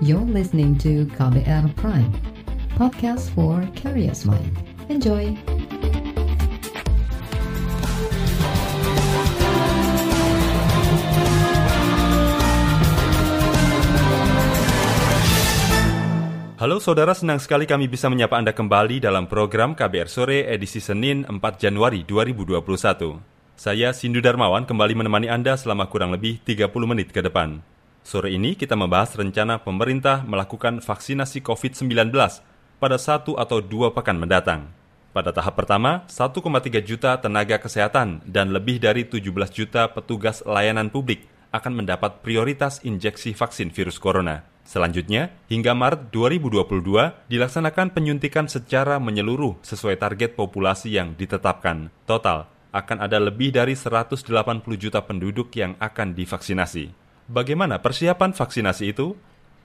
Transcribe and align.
You're 0.00 0.24
listening 0.24 0.80
to 0.80 1.04
KBR 1.12 1.76
Prime, 1.76 2.08
podcast 2.72 3.28
for 3.36 3.60
curious 3.76 4.24
mind. 4.24 4.48
Enjoy! 4.88 5.36
Halo 16.56 16.80
saudara, 16.80 17.12
senang 17.12 17.36
sekali 17.36 17.68
kami 17.68 17.84
bisa 17.84 18.08
menyapa 18.08 18.40
Anda 18.40 18.56
kembali 18.56 19.04
dalam 19.04 19.28
program 19.28 19.76
KBR 19.76 20.08
Sore 20.08 20.48
edisi 20.48 20.80
Senin 20.80 21.28
4 21.28 21.36
Januari 21.60 22.08
2021. 22.08 23.20
Saya 23.52 23.92
Sindu 23.92 24.24
Darmawan 24.24 24.64
kembali 24.64 24.96
menemani 24.96 25.28
Anda 25.28 25.60
selama 25.60 25.92
kurang 25.92 26.16
lebih 26.16 26.40
30 26.48 26.72
menit 26.88 27.12
ke 27.12 27.20
depan. 27.20 27.60
Sore 28.00 28.32
ini 28.32 28.56
kita 28.56 28.74
membahas 28.74 29.14
rencana 29.14 29.60
pemerintah 29.60 30.24
melakukan 30.24 30.80
vaksinasi 30.80 31.44
COVID-19 31.44 32.10
pada 32.80 32.96
satu 32.96 33.36
atau 33.36 33.60
dua 33.60 33.92
pekan 33.92 34.16
mendatang. 34.16 34.72
Pada 35.10 35.34
tahap 35.34 35.58
pertama, 35.58 36.06
1,3 36.06 36.38
juta 36.86 37.18
tenaga 37.18 37.58
kesehatan 37.58 38.22
dan 38.24 38.54
lebih 38.54 38.78
dari 38.78 39.02
17 39.02 39.26
juta 39.50 39.90
petugas 39.90 40.40
layanan 40.46 40.86
publik 40.86 41.26
akan 41.50 41.82
mendapat 41.82 42.22
prioritas 42.22 42.78
injeksi 42.86 43.34
vaksin 43.34 43.74
virus 43.74 43.98
corona. 43.98 44.46
Selanjutnya, 44.62 45.34
hingga 45.50 45.74
Maret 45.74 46.14
2022 46.14 47.26
dilaksanakan 47.26 47.90
penyuntikan 47.90 48.46
secara 48.46 49.02
menyeluruh 49.02 49.58
sesuai 49.66 49.98
target 49.98 50.38
populasi 50.38 50.94
yang 50.94 51.18
ditetapkan. 51.18 51.90
Total, 52.06 52.46
akan 52.70 53.02
ada 53.02 53.18
lebih 53.18 53.50
dari 53.50 53.74
180 53.74 54.30
juta 54.78 55.02
penduduk 55.02 55.50
yang 55.58 55.74
akan 55.82 56.14
divaksinasi. 56.14 57.09
Bagaimana 57.30 57.78
persiapan 57.78 58.34
vaksinasi 58.34 58.90
itu? 58.90 59.14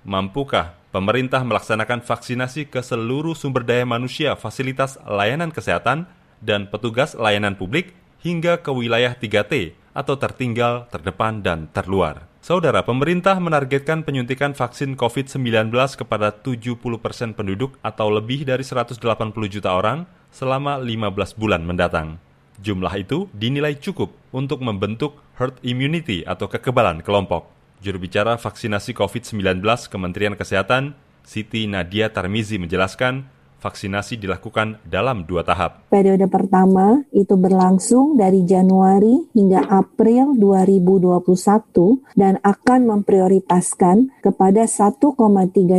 Mampukah 0.05 0.77
pemerintah 0.93 1.41
melaksanakan 1.41 2.05
vaksinasi 2.05 2.69
ke 2.69 2.77
seluruh 2.85 3.33
sumber 3.33 3.65
daya 3.65 3.89
manusia, 3.89 4.37
fasilitas 4.37 5.01
layanan 5.01 5.49
kesehatan, 5.49 6.05
dan 6.45 6.69
petugas 6.69 7.17
layanan 7.17 7.57
publik 7.57 7.97
hingga 8.21 8.61
ke 8.61 8.69
wilayah 8.69 9.17
3T 9.17 9.73
atau 9.97 10.13
tertinggal, 10.13 10.85
terdepan, 10.93 11.41
dan 11.41 11.65
terluar? 11.73 12.29
Saudara, 12.37 12.85
pemerintah 12.85 13.41
menargetkan 13.41 14.05
penyuntikan 14.05 14.53
vaksin 14.53 14.93
COVID-19 14.93 15.73
kepada 15.97 16.29
70 16.37 16.77
persen 17.01 17.33
penduduk 17.33 17.81
atau 17.81 18.13
lebih 18.13 18.45
dari 18.45 18.61
180 18.61 19.01
juta 19.49 19.73
orang 19.73 20.05
selama 20.29 20.77
15 20.77 21.33
bulan 21.33 21.65
mendatang. 21.65 22.21
Jumlah 22.61 22.93
itu 23.01 23.25
dinilai 23.33 23.73
cukup 23.81 24.13
untuk 24.29 24.61
membentuk 24.61 25.17
herd 25.41 25.57
immunity 25.65 26.21
atau 26.29 26.45
kekebalan 26.45 27.01
kelompok. 27.01 27.54
Juru 27.85 28.01
bicara 28.01 28.33
vaksinasi 28.41 28.97
COVID-19 28.97 29.61
Kementerian 29.93 30.33
Kesehatan, 30.33 30.97
Siti 31.21 31.69
Nadia 31.69 32.09
Tarmizi 32.09 32.57
menjelaskan, 32.57 33.29
vaksinasi 33.61 34.17
dilakukan 34.17 34.81
dalam 34.89 35.21
dua 35.29 35.45
tahap. 35.45 35.85
Periode 35.93 36.25
pertama 36.25 37.05
itu 37.13 37.37
berlangsung 37.37 38.17
dari 38.17 38.41
Januari 38.41 39.29
hingga 39.37 39.69
April 39.69 40.33
2021 40.33 42.17
dan 42.17 42.41
akan 42.41 42.79
memprioritaskan 42.89 44.17
kepada 44.17 44.65
1,3 44.65 45.05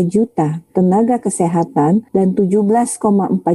juta 0.07 0.63
tenaga 0.79 1.19
kesehatan 1.19 2.07
dan 2.15 2.39
17,4 2.39 3.03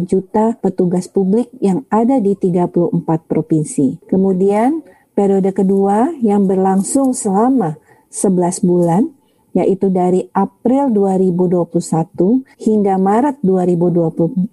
juta 0.03 0.59
petugas 0.59 1.07
publik 1.07 1.47
yang 1.63 1.87
ada 1.87 2.19
di 2.19 2.35
34 2.35 2.99
provinsi. 3.31 4.03
Kemudian 4.11 4.83
periode 5.15 5.55
kedua 5.55 6.11
yang 6.19 6.51
berlangsung 6.51 7.15
selama 7.15 7.79
11 8.11 8.67
bulan 8.67 9.09
yaitu 9.51 9.91
dari 9.91 10.31
April 10.31 10.95
2021 10.95 11.75
hingga 12.55 12.95
Maret 12.95 13.43
2022 13.43 14.47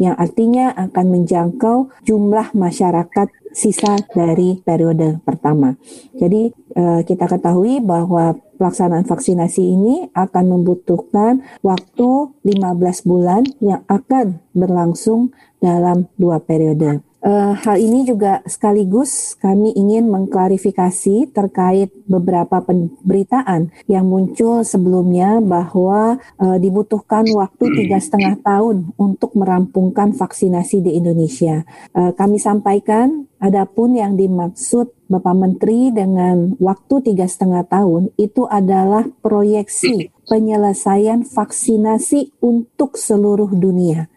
yang 0.00 0.16
artinya 0.16 0.72
akan 0.76 1.06
menjangkau 1.12 1.92
jumlah 2.08 2.56
masyarakat 2.56 3.28
sisa 3.52 3.98
dari 4.14 4.62
periode 4.62 5.20
pertama. 5.26 5.76
Jadi 6.16 6.54
eh, 6.54 7.00
kita 7.04 7.26
ketahui 7.28 7.82
bahwa 7.82 8.38
pelaksanaan 8.56 9.04
vaksinasi 9.04 9.62
ini 9.64 9.96
akan 10.12 10.44
membutuhkan 10.56 11.44
waktu 11.64 12.10
15 12.44 13.08
bulan 13.08 13.42
yang 13.60 13.82
akan 13.90 14.40
berlangsung 14.52 15.34
dalam 15.60 16.08
dua 16.16 16.40
periode. 16.40 17.09
Uh, 17.20 17.52
hal 17.52 17.76
ini 17.76 18.08
juga 18.08 18.40
sekaligus 18.48 19.36
kami 19.36 19.76
ingin 19.76 20.08
mengklarifikasi 20.08 21.28
terkait 21.36 21.92
beberapa 22.08 22.64
pemberitaan 22.64 23.68
yang 23.84 24.08
muncul 24.08 24.64
sebelumnya 24.64 25.36
bahwa 25.44 26.16
uh, 26.40 26.56
dibutuhkan 26.56 27.28
waktu 27.28 27.76
tiga 27.76 28.00
setengah 28.00 28.40
tahun 28.40 28.96
untuk 28.96 29.36
merampungkan 29.36 30.16
vaksinasi 30.16 30.80
di 30.80 30.96
Indonesia. 30.96 31.68
Uh, 31.92 32.16
kami 32.16 32.40
sampaikan, 32.40 33.28
adapun 33.36 34.00
yang 34.00 34.16
dimaksud 34.16 34.88
Bapak 35.12 35.36
Menteri 35.36 35.92
dengan 35.92 36.56
waktu 36.56 37.04
tiga 37.04 37.28
setengah 37.28 37.68
tahun 37.68 38.16
itu 38.16 38.48
adalah 38.48 39.04
proyeksi 39.20 40.08
penyelesaian 40.24 41.28
vaksinasi 41.28 42.40
untuk 42.40 42.96
seluruh 42.96 43.52
dunia. 43.52 44.08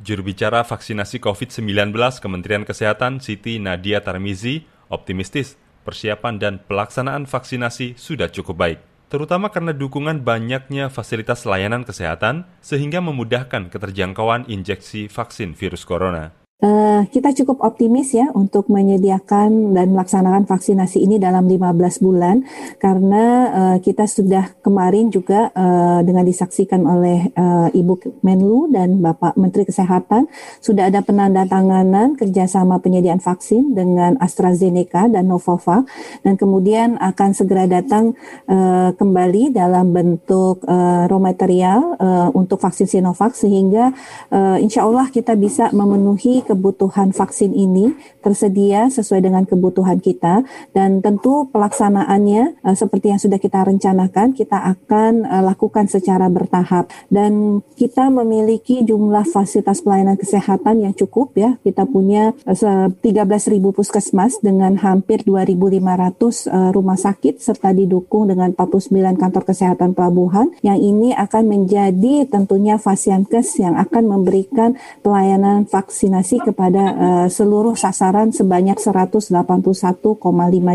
Juru 0.00 0.32
bicara 0.32 0.64
vaksinasi 0.64 1.20
COVID-19 1.20 1.92
Kementerian 2.24 2.64
Kesehatan 2.64 3.20
Siti 3.20 3.60
Nadia 3.60 4.00
Tarmizi 4.00 4.64
optimistis 4.88 5.60
persiapan 5.84 6.40
dan 6.40 6.54
pelaksanaan 6.64 7.28
vaksinasi 7.28 8.00
sudah 8.00 8.32
cukup 8.32 8.56
baik, 8.56 8.78
terutama 9.12 9.52
karena 9.52 9.76
dukungan 9.76 10.24
banyaknya 10.24 10.88
fasilitas 10.88 11.44
layanan 11.44 11.84
kesehatan 11.84 12.48
sehingga 12.64 13.04
memudahkan 13.04 13.68
keterjangkauan 13.68 14.48
injeksi 14.48 15.12
vaksin 15.12 15.52
virus 15.52 15.84
corona. 15.84 16.39
Uh, 16.60 17.08
kita 17.08 17.32
cukup 17.32 17.64
optimis 17.64 18.12
ya 18.12 18.28
untuk 18.36 18.68
menyediakan 18.68 19.72
dan 19.72 19.96
melaksanakan 19.96 20.44
vaksinasi 20.44 21.00
ini 21.00 21.16
dalam 21.16 21.48
15 21.48 22.04
bulan 22.04 22.44
karena 22.76 23.24
uh, 23.48 23.76
kita 23.80 24.04
sudah 24.04 24.60
kemarin 24.60 25.08
juga 25.08 25.48
uh, 25.56 26.04
dengan 26.04 26.20
disaksikan 26.20 26.84
oleh 26.84 27.32
uh, 27.32 27.72
Ibu 27.72 28.20
Menlu 28.20 28.68
dan 28.68 29.00
Bapak 29.00 29.40
Menteri 29.40 29.64
Kesehatan 29.64 30.28
sudah 30.60 30.92
ada 30.92 31.00
penandatanganan 31.00 32.20
kerjasama 32.20 32.76
penyediaan 32.84 33.24
vaksin 33.24 33.72
dengan 33.72 34.20
AstraZeneca 34.20 35.08
dan 35.08 35.32
Novavax 35.32 35.88
dan 36.28 36.36
kemudian 36.36 37.00
akan 37.00 37.32
segera 37.32 37.64
datang 37.64 38.12
uh, 38.52 38.92
kembali 39.00 39.56
dalam 39.56 39.96
bentuk 39.96 40.60
uh, 40.68 41.08
raw 41.08 41.20
material 41.24 41.96
uh, 41.96 42.28
untuk 42.36 42.60
vaksin 42.60 42.84
Sinovac 42.84 43.32
sehingga 43.32 43.96
uh, 44.28 44.60
insya 44.60 44.84
Allah 44.84 45.08
kita 45.08 45.32
bisa 45.40 45.72
memenuhi 45.72 46.49
kebutuhan 46.50 47.14
vaksin 47.14 47.54
ini 47.54 47.94
tersedia 48.18 48.90
sesuai 48.90 49.22
dengan 49.22 49.46
kebutuhan 49.46 50.02
kita. 50.02 50.42
Dan 50.74 50.98
tentu 50.98 51.46
pelaksanaannya 51.54 52.66
uh, 52.66 52.74
seperti 52.74 53.14
yang 53.14 53.22
sudah 53.22 53.38
kita 53.38 53.62
rencanakan 53.62 54.34
kita 54.34 54.58
akan 54.58 55.22
uh, 55.30 55.42
lakukan 55.46 55.86
secara 55.86 56.26
bertahap. 56.26 56.90
Dan 57.06 57.62
kita 57.78 58.10
memiliki 58.10 58.82
jumlah 58.82 59.22
fasilitas 59.30 59.86
pelayanan 59.86 60.18
kesehatan 60.18 60.82
yang 60.82 60.94
cukup 60.98 61.38
ya. 61.38 61.54
Kita 61.62 61.86
punya 61.86 62.34
uh, 62.50 62.88
13.000 62.90 63.62
puskesmas 63.70 64.42
dengan 64.42 64.74
hampir 64.82 65.22
2.500 65.22 66.50
uh, 66.50 66.70
rumah 66.74 66.98
sakit 66.98 67.38
serta 67.38 67.70
didukung 67.70 68.26
dengan 68.26 68.50
49 68.56 68.90
kantor 69.14 69.42
kesehatan 69.46 69.94
pelabuhan. 69.94 70.50
Yang 70.66 70.78
ini 70.82 71.08
akan 71.14 71.44
menjadi 71.46 72.26
tentunya 72.26 72.80
fasiankes 72.80 73.60
yang 73.60 73.76
akan 73.76 74.10
memberikan 74.10 74.74
pelayanan 75.04 75.68
vaksinasi 75.68 76.39
kepada 76.42 76.84
uh, 76.96 77.26
seluruh 77.30 77.76
sasaran 77.76 78.32
sebanyak 78.32 78.80
181,5 78.80 79.32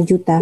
juta. 0.05 0.37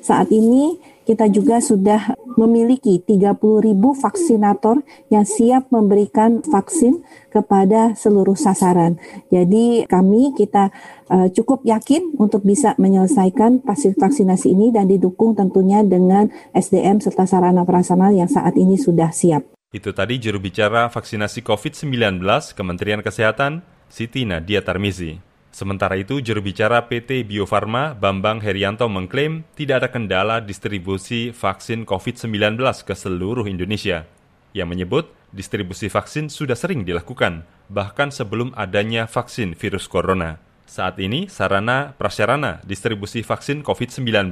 Saat 0.00 0.28
ini 0.30 0.78
kita 1.08 1.24
juga 1.32 1.56
sudah 1.64 2.12
memiliki 2.36 3.00
30 3.00 3.32
ribu 3.64 3.96
vaksinator 3.96 4.84
yang 5.08 5.24
siap 5.24 5.72
memberikan 5.72 6.44
vaksin 6.44 7.00
kepada 7.32 7.96
seluruh 7.96 8.36
sasaran. 8.36 9.00
Jadi 9.32 9.88
kami 9.88 10.36
kita 10.36 10.68
uh, 11.08 11.32
cukup 11.32 11.64
yakin 11.64 12.12
untuk 12.20 12.44
bisa 12.44 12.76
menyelesaikan 12.76 13.64
vaksinasi 13.64 14.52
ini 14.52 14.68
dan 14.68 14.84
didukung 14.92 15.32
tentunya 15.32 15.80
dengan 15.80 16.28
SDM 16.52 17.00
serta 17.00 17.24
sarana 17.24 17.64
prasarana 17.64 18.12
yang 18.12 18.28
saat 18.28 18.52
ini 18.60 18.76
sudah 18.76 19.08
siap. 19.08 19.48
Itu 19.68 19.92
tadi 19.92 20.16
juru 20.16 20.40
bicara 20.40 20.88
vaksinasi 20.88 21.44
COVID-19 21.44 22.20
Kementerian 22.52 23.04
Kesehatan, 23.04 23.64
Siti 23.88 24.28
Nadia 24.28 24.60
Tarmizi. 24.60 25.18
Sementara 25.48 25.98
itu, 25.98 26.20
juru 26.22 26.44
bicara 26.44 26.86
PT 26.86 27.24
Bio 27.26 27.48
Farma, 27.48 27.96
Bambang 27.96 28.38
Herianto 28.44 28.86
mengklaim 28.86 29.42
tidak 29.56 29.82
ada 29.82 29.88
kendala 29.90 30.36
distribusi 30.38 31.34
vaksin 31.34 31.82
COVID-19 31.88 32.60
ke 32.84 32.94
seluruh 32.94 33.48
Indonesia. 33.48 34.06
Ia 34.54 34.68
menyebut 34.68 35.10
distribusi 35.32 35.88
vaksin 35.90 36.28
sudah 36.30 36.54
sering 36.54 36.84
dilakukan, 36.84 37.48
bahkan 37.68 38.12
sebelum 38.12 38.54
adanya 38.54 39.08
vaksin 39.08 39.56
virus 39.56 39.90
corona. 39.90 40.38
Saat 40.68 41.00
ini, 41.00 41.32
sarana 41.32 41.96
prasarana 41.96 42.60
distribusi 42.62 43.24
vaksin 43.24 43.64
COVID-19 43.64 44.28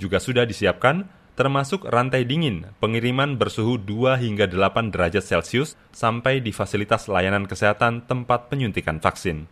juga 0.00 0.18
sudah 0.20 0.48
disiapkan, 0.48 1.04
termasuk 1.36 1.84
rantai 1.86 2.24
dingin, 2.24 2.72
pengiriman 2.80 3.36
bersuhu 3.36 3.76
2 3.76 4.16
hingga 4.18 4.48
8 4.48 4.90
derajat 4.90 5.20
Celcius 5.20 5.76
sampai 5.92 6.40
di 6.40 6.50
fasilitas 6.50 7.06
layanan 7.06 7.44
kesehatan 7.44 8.08
tempat 8.08 8.48
penyuntikan 8.48 8.98
vaksin. 8.98 9.44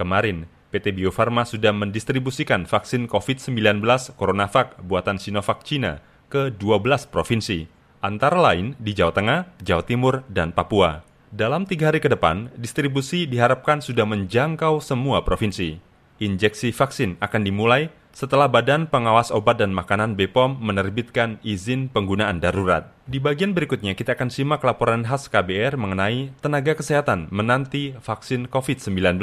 Kemarin, 0.00 0.48
PT 0.72 0.96
Bio 0.96 1.12
Farma 1.12 1.44
sudah 1.44 1.70
mendistribusikan 1.76 2.64
vaksin 2.64 3.06
COVID-19 3.06 3.84
CoronaVac 4.16 4.80
buatan 4.82 5.20
Sinovac 5.20 5.62
Cina 5.62 6.00
ke 6.32 6.50
12 6.50 7.06
provinsi, 7.06 7.68
antara 8.00 8.40
lain 8.40 8.74
di 8.80 8.96
Jawa 8.96 9.12
Tengah, 9.14 9.40
Jawa 9.62 9.84
Timur, 9.86 10.26
dan 10.26 10.50
Papua. 10.50 11.06
Dalam 11.30 11.68
tiga 11.68 11.92
hari 11.92 12.00
ke 12.00 12.08
depan, 12.08 12.48
distribusi 12.56 13.28
diharapkan 13.28 13.84
sudah 13.84 14.08
menjangkau 14.08 14.80
semua 14.80 15.20
provinsi. 15.20 15.78
Injeksi 16.16 16.72
vaksin 16.72 17.20
akan 17.20 17.42
dimulai 17.44 17.92
setelah 18.16 18.48
Badan 18.48 18.88
Pengawas 18.88 19.28
Obat 19.28 19.60
dan 19.60 19.76
Makanan 19.76 20.16
BPOM 20.16 20.56
menerbitkan 20.56 21.36
izin 21.44 21.92
penggunaan 21.92 22.40
darurat. 22.40 22.88
Di 23.04 23.20
bagian 23.20 23.52
berikutnya 23.52 23.92
kita 23.92 24.16
akan 24.16 24.32
simak 24.32 24.64
laporan 24.64 25.04
khas 25.04 25.28
KBR 25.28 25.76
mengenai 25.76 26.32
tenaga 26.40 26.72
kesehatan 26.72 27.28
menanti 27.28 27.92
vaksin 28.00 28.48
COVID-19. 28.48 29.20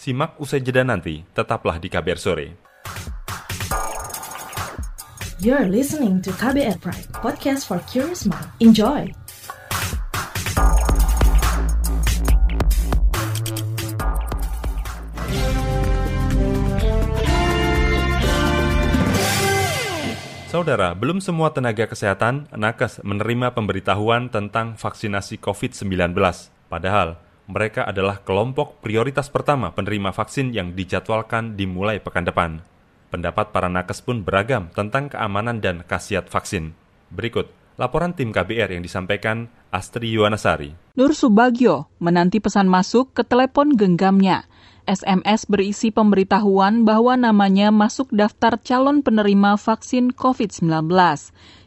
Simak 0.00 0.40
usai 0.40 0.64
jeda 0.64 0.80
nanti, 0.80 1.28
tetaplah 1.36 1.76
di 1.76 1.92
KBR 1.92 2.16
Sore. 2.16 2.48
You're 5.36 5.68
listening 5.68 6.24
to 6.24 6.32
KBR 6.32 6.80
Pride, 6.80 7.12
podcast 7.12 7.68
for 7.68 7.84
curious 7.84 8.24
mind. 8.24 8.48
Enjoy! 8.64 9.12
Saudara, 20.56 20.96
belum 20.96 21.20
semua 21.20 21.52
tenaga 21.52 21.84
kesehatan 21.84 22.48
nakes 22.48 23.04
menerima 23.04 23.52
pemberitahuan 23.52 24.32
tentang 24.32 24.72
vaksinasi 24.80 25.36
COVID-19. 25.36 26.16
Padahal, 26.72 27.20
mereka 27.44 27.84
adalah 27.84 28.24
kelompok 28.24 28.80
prioritas 28.80 29.28
pertama 29.28 29.76
penerima 29.76 30.16
vaksin 30.16 30.56
yang 30.56 30.72
dijadwalkan 30.72 31.60
dimulai 31.60 32.00
pekan 32.00 32.24
depan. 32.24 32.64
Pendapat 33.12 33.52
para 33.52 33.68
nakes 33.68 34.00
pun 34.00 34.24
beragam 34.24 34.72
tentang 34.72 35.12
keamanan 35.12 35.60
dan 35.60 35.84
khasiat 35.84 36.32
vaksin. 36.32 36.72
Berikut 37.12 37.52
laporan 37.76 38.16
tim 38.16 38.32
KBR 38.32 38.80
yang 38.80 38.80
disampaikan 38.80 39.52
Astri 39.68 40.08
Yuwanasari. 40.16 40.72
Nur 40.96 41.12
Subagio 41.12 41.92
menanti 42.00 42.40
pesan 42.40 42.64
masuk 42.64 43.12
ke 43.12 43.28
telepon 43.28 43.76
genggamnya– 43.76 44.48
SMS 44.86 45.50
berisi 45.50 45.90
pemberitahuan 45.90 46.86
bahwa 46.86 47.18
namanya 47.18 47.74
masuk 47.74 48.06
daftar 48.14 48.54
calon 48.62 49.02
penerima 49.02 49.58
vaksin 49.58 50.14
COVID-19. 50.14 50.86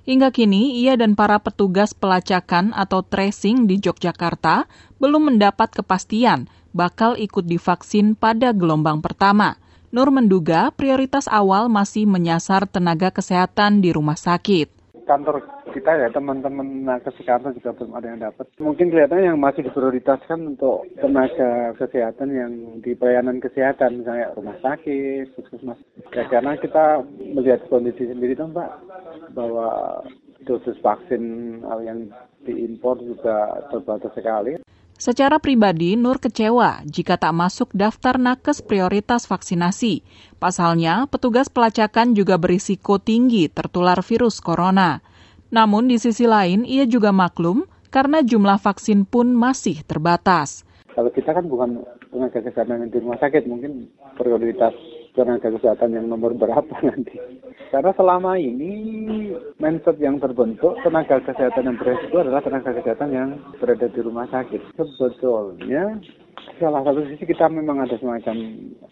Hingga 0.07 0.31
kini, 0.31 0.79
ia 0.79 0.95
dan 0.95 1.13
para 1.19 1.37
petugas 1.43 1.91
pelacakan 1.91 2.71
atau 2.71 3.03
tracing 3.03 3.67
di 3.67 3.77
Yogyakarta 3.77 4.65
belum 4.97 5.35
mendapat 5.35 5.75
kepastian 5.75 6.47
bakal 6.71 7.19
ikut 7.19 7.43
divaksin 7.43 8.15
pada 8.15 8.55
gelombang 8.55 9.03
pertama. 9.03 9.59
Nur 9.91 10.07
menduga 10.15 10.71
prioritas 10.71 11.27
awal 11.27 11.67
masih 11.67 12.07
menyasar 12.07 12.71
tenaga 12.71 13.11
kesehatan 13.11 13.83
di 13.83 13.91
rumah 13.91 14.15
sakit. 14.15 14.78
Kantor 15.09 15.41
kita 15.73 16.05
ya 16.05 16.13
teman-teman 16.13 16.85
nakes 16.85 17.17
Jakarta 17.17 17.49
juga 17.49 17.73
belum 17.73 17.97
ada 17.97 18.13
yang 18.13 18.21
dapat. 18.21 18.45
Mungkin 18.61 18.93
kelihatannya 18.93 19.33
yang 19.33 19.41
masih 19.41 19.65
diprioritaskan 19.65 20.53
untuk 20.53 20.85
tenaga 21.01 21.73
kesehatan 21.81 22.29
yang 22.29 22.51
di 22.85 22.93
pelayanan 22.93 23.41
kesehatan, 23.41 24.05
misalnya 24.05 24.29
rumah 24.37 24.53
sakit, 24.61 25.33
puskesmas. 25.33 25.81
Ya, 26.13 26.29
karena 26.29 26.53
kita 26.61 27.01
melihat 27.33 27.65
kondisi 27.73 28.05
sendiri 28.05 28.37
tuh 28.37 28.53
Mbak, 28.53 28.71
bahwa 29.33 29.69
dosis 30.45 30.77
vaksin 30.85 31.57
yang 31.81 32.13
diimpor 32.45 33.01
juga 33.01 33.65
terbatas 33.73 34.13
sekali. 34.13 34.61
Secara 34.99 35.39
pribadi, 35.39 35.95
Nur 35.95 36.19
kecewa 36.19 36.83
jika 36.83 37.15
tak 37.15 37.31
masuk 37.31 37.71
daftar 37.71 38.19
nakes 38.19 38.59
prioritas 38.59 39.31
vaksinasi. 39.31 40.03
Pasalnya, 40.43 41.07
petugas 41.07 41.47
pelacakan 41.47 42.11
juga 42.11 42.35
berisiko 42.35 42.99
tinggi 42.99 43.47
tertular 43.47 44.03
virus 44.03 44.43
corona. 44.43 44.99
Namun 45.55 45.87
di 45.87 46.03
sisi 46.03 46.27
lain 46.27 46.67
ia 46.67 46.83
juga 46.83 47.15
maklum 47.15 47.63
karena 47.87 48.19
jumlah 48.19 48.59
vaksin 48.59 49.07
pun 49.07 49.31
masih 49.31 49.87
terbatas. 49.87 50.67
Kalau 50.91 51.07
kita 51.15 51.31
kan 51.31 51.47
bukan 51.47 51.79
tenaga 52.11 52.43
kesehatan 52.43 52.91
di 52.91 52.99
rumah 52.99 53.23
sakit, 53.23 53.47
mungkin 53.47 53.87
prioritas 54.19 54.75
tenaga 55.19 55.51
kesehatan 55.51 55.91
yang 55.91 56.07
nomor 56.07 56.31
berapa 56.31 56.75
nanti. 56.87 57.19
Karena 57.69 57.91
selama 57.93 58.39
ini 58.39 58.71
mindset 59.59 59.99
yang 59.99 60.17
terbentuk 60.23 60.79
tenaga 60.79 61.19
kesehatan 61.19 61.67
yang 61.67 61.77
beresiko 61.77 62.23
adalah 62.23 62.39
tenaga 62.39 62.71
kesehatan 62.71 63.11
yang 63.11 63.29
berada 63.59 63.91
di 63.91 63.99
rumah 63.99 64.25
sakit. 64.31 64.79
Sebetulnya 64.79 65.99
salah 66.59 66.81
satu 66.87 67.03
sisi 67.07 67.23
kita 67.27 67.51
memang 67.51 67.83
ada 67.83 67.95
semacam 67.99 68.35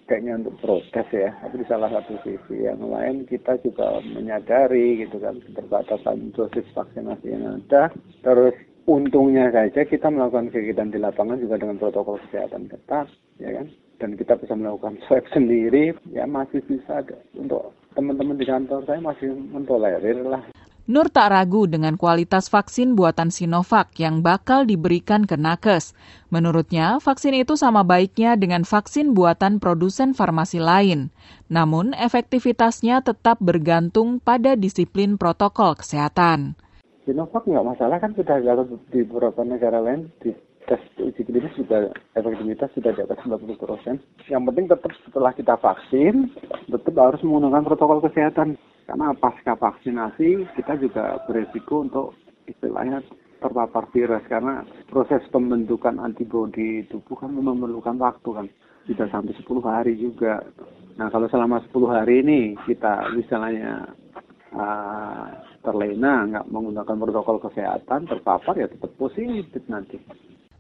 kayaknya 0.08 0.40
untuk 0.44 0.56
protes 0.64 1.08
ya 1.12 1.32
tapi 1.44 1.64
di 1.64 1.66
salah 1.68 1.92
satu 1.92 2.16
sisi 2.24 2.64
yang 2.64 2.80
lain 2.80 3.28
kita 3.28 3.60
juga 3.64 4.00
menyadari 4.04 5.04
gitu 5.04 5.20
kan 5.20 5.40
keterbatasan 5.44 6.32
dosis 6.36 6.68
vaksinasi 6.72 7.28
yang 7.28 7.60
ada 7.64 7.92
terus 8.24 8.56
untungnya 8.88 9.52
saja 9.52 9.84
kita 9.84 10.08
melakukan 10.08 10.48
kegiatan 10.48 10.88
di 10.88 10.98
lapangan 10.98 11.38
juga 11.44 11.60
dengan 11.60 11.76
protokol 11.76 12.18
kesehatan 12.28 12.72
ketat 12.72 13.12
ya 13.36 13.52
kan 13.52 13.68
dan 14.00 14.16
kita 14.16 14.40
bisa 14.40 14.56
melakukan 14.56 14.96
swab 15.06 15.28
sendiri 15.36 15.92
ya 16.10 16.24
masih 16.24 16.64
bisa 16.66 17.04
untuk 17.36 17.76
teman-teman 17.94 18.40
di 18.40 18.48
kantor 18.48 18.88
saya 18.88 19.04
masih 19.04 19.36
mentolerir 19.52 20.24
lah 20.24 20.42
Nur 20.88 21.12
tak 21.12 21.36
ragu 21.36 21.68
dengan 21.68 22.00
kualitas 22.00 22.48
vaksin 22.48 22.96
buatan 22.96 23.28
Sinovac 23.28 23.92
yang 24.00 24.24
bakal 24.24 24.64
diberikan 24.64 25.28
ke 25.28 25.36
nakes. 25.36 25.92
Menurutnya, 26.32 27.04
vaksin 27.04 27.36
itu 27.36 27.60
sama 27.60 27.84
baiknya 27.84 28.40
dengan 28.40 28.64
vaksin 28.64 29.12
buatan 29.12 29.60
produsen 29.60 30.16
farmasi 30.16 30.64
lain. 30.64 31.12
Namun, 31.52 31.92
efektivitasnya 31.92 33.04
tetap 33.04 33.36
bergantung 33.44 34.24
pada 34.24 34.56
disiplin 34.56 35.20
protokol 35.20 35.76
kesehatan. 35.76 36.56
Sinovac 37.08 37.48
nggak 37.48 37.64
masalah 37.64 38.04
kan 38.04 38.12
sudah 38.20 38.36
di 38.92 39.00
beberapa 39.08 39.40
negara 39.48 39.80
lain 39.80 40.12
di 40.20 40.36
tes 40.68 40.84
uji 41.00 41.24
klinis 41.24 41.56
juga 41.56 41.88
efektivitas 42.20 42.68
sudah 42.76 42.92
di 42.92 43.00
atas 43.00 43.16
90 43.24 43.56
persen. 43.56 43.96
Yang 44.28 44.44
penting 44.52 44.66
tetap 44.68 44.92
setelah 45.08 45.32
kita 45.32 45.56
vaksin, 45.56 46.28
tetap 46.68 47.00
harus 47.00 47.24
menggunakan 47.24 47.64
protokol 47.64 48.04
kesehatan 48.04 48.60
karena 48.84 49.16
pasca 49.16 49.56
vaksinasi 49.56 50.52
kita 50.60 50.76
juga 50.84 51.24
beresiko 51.24 51.88
untuk 51.88 52.20
istilahnya 52.44 53.00
terpapar 53.40 53.88
virus 53.96 54.28
karena 54.28 54.68
proses 54.92 55.24
pembentukan 55.32 56.04
antibodi 56.04 56.84
tubuh 56.92 57.16
kan 57.16 57.32
memerlukan 57.32 57.96
waktu 58.04 58.30
kan 58.36 58.48
bisa 58.84 59.08
sampai 59.08 59.32
10 59.32 59.48
hari 59.64 59.96
juga. 59.96 60.44
Nah 61.00 61.08
kalau 61.08 61.32
selama 61.32 61.64
10 61.72 61.88
hari 61.88 62.20
ini 62.20 62.42
kita 62.68 63.16
misalnya 63.16 63.96
uh, 64.52 65.47
terlena 65.66 66.26
nggak 66.28 66.46
menggunakan 66.50 66.96
protokol 66.98 67.38
kesehatan 67.44 68.10
terpapar 68.10 68.54
ya 68.58 68.68
tetap 68.70 68.92
positif 69.00 69.64
nanti. 69.72 69.98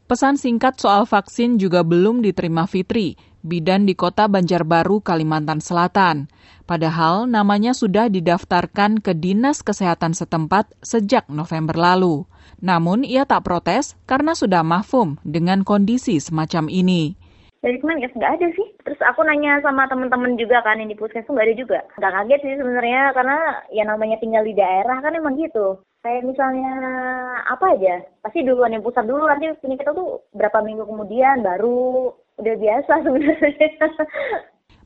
Pesan 0.08 0.40
singkat 0.40 0.80
soal 0.80 1.04
vaksin 1.04 1.60
juga 1.60 1.84
belum 1.84 2.24
diterima 2.24 2.64
Fitri, 2.64 3.20
bidan 3.44 3.84
di 3.84 3.92
kota 3.92 4.32
Banjarbaru, 4.32 5.04
Kalimantan 5.04 5.60
Selatan. 5.60 6.32
Padahal 6.64 7.28
namanya 7.28 7.76
sudah 7.76 8.08
didaftarkan 8.08 9.04
ke 9.04 9.12
Dinas 9.12 9.60
Kesehatan 9.60 10.16
setempat 10.16 10.72
sejak 10.80 11.28
November 11.28 11.76
lalu. 11.76 12.24
Namun 12.64 13.04
ia 13.04 13.28
tak 13.28 13.44
protes 13.44 14.00
karena 14.08 14.32
sudah 14.32 14.64
mahfum 14.64 15.20
dengan 15.28 15.68
kondisi 15.68 16.24
semacam 16.24 16.72
ini. 16.72 17.20
Dari 17.62 17.82
kemarin 17.82 18.06
ya 18.06 18.10
nggak 18.14 18.36
ada 18.38 18.48
sih. 18.54 18.68
Terus 18.86 19.00
aku 19.02 19.26
nanya 19.26 19.60
sama 19.66 19.90
temen-temen 19.90 20.38
juga 20.38 20.62
kan 20.62 20.78
yang 20.78 20.90
di 20.90 20.98
puskesmas 20.98 21.30
nggak 21.30 21.48
ada 21.48 21.56
juga. 21.58 21.80
Nggak 21.98 22.14
kaget 22.14 22.40
sih 22.46 22.56
sebenarnya 22.62 23.02
karena 23.18 23.38
ya 23.74 23.84
namanya 23.84 24.18
tinggal 24.22 24.44
di 24.46 24.54
daerah 24.54 24.98
kan 25.02 25.18
emang 25.18 25.36
gitu 25.36 25.82
kayak 26.06 26.24
misalnya 26.24 26.72
apa 27.52 27.76
aja 27.76 28.00
pasti 28.24 28.40
duluan 28.46 28.72
yang 28.72 28.86
pusat 28.86 29.04
dulu 29.04 29.28
nanti 29.28 29.52
penyakit 29.60 29.92
itu 29.92 30.24
berapa 30.32 30.64
minggu 30.64 30.88
kemudian 30.88 31.44
baru 31.44 32.16
udah 32.40 32.56
biasa 32.56 32.94
sebenarnya 33.04 33.70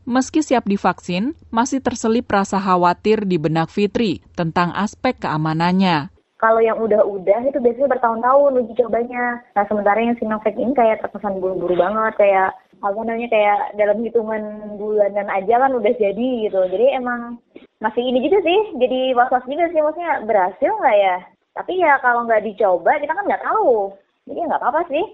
Meski 0.02 0.42
siap 0.42 0.66
divaksin, 0.66 1.38
masih 1.54 1.78
terselip 1.78 2.26
rasa 2.26 2.58
khawatir 2.58 3.22
di 3.30 3.38
benak 3.38 3.70
Fitri 3.70 4.26
tentang 4.34 4.74
aspek 4.74 5.14
keamanannya. 5.22 6.10
Kalau 6.42 6.58
yang 6.58 6.82
udah-udah 6.82 7.46
itu 7.46 7.62
biasanya 7.62 7.94
bertahun-tahun 7.94 8.66
uji 8.66 8.74
cobanya. 8.82 9.46
Nah 9.54 9.64
sementara 9.70 10.02
yang 10.02 10.18
Sinovac 10.18 10.58
ini 10.58 10.74
kayak 10.74 11.06
terkesan 11.06 11.38
buru-buru 11.38 11.78
banget, 11.78 12.18
kayak 12.18 12.58
apa 12.82 12.98
namanya 12.98 13.30
kayak 13.30 13.78
dalam 13.78 14.02
hitungan 14.02 14.42
bulanan 14.82 15.30
aja 15.30 15.62
kan 15.62 15.72
udah 15.78 15.94
jadi 16.02 16.50
gitu. 16.50 16.60
Jadi 16.66 16.98
emang 16.98 17.38
masih 17.82 18.06
ini 18.06 18.22
juga 18.22 18.46
sih 18.46 18.78
jadi 18.78 19.18
was-was 19.18 19.42
juga 19.50 19.66
sih 19.74 19.82
maksudnya 19.82 20.22
berhasil 20.30 20.70
nggak 20.70 20.98
ya 21.02 21.18
tapi 21.58 21.82
ya 21.82 21.98
kalau 22.06 22.30
nggak 22.30 22.46
dicoba 22.46 23.02
kita 23.02 23.10
kan 23.10 23.26
nggak 23.26 23.42
tahu 23.42 23.90
jadi 24.30 24.38
ya 24.38 24.46
nggak 24.54 24.62
apa-apa 24.62 24.82
sih 24.86 25.06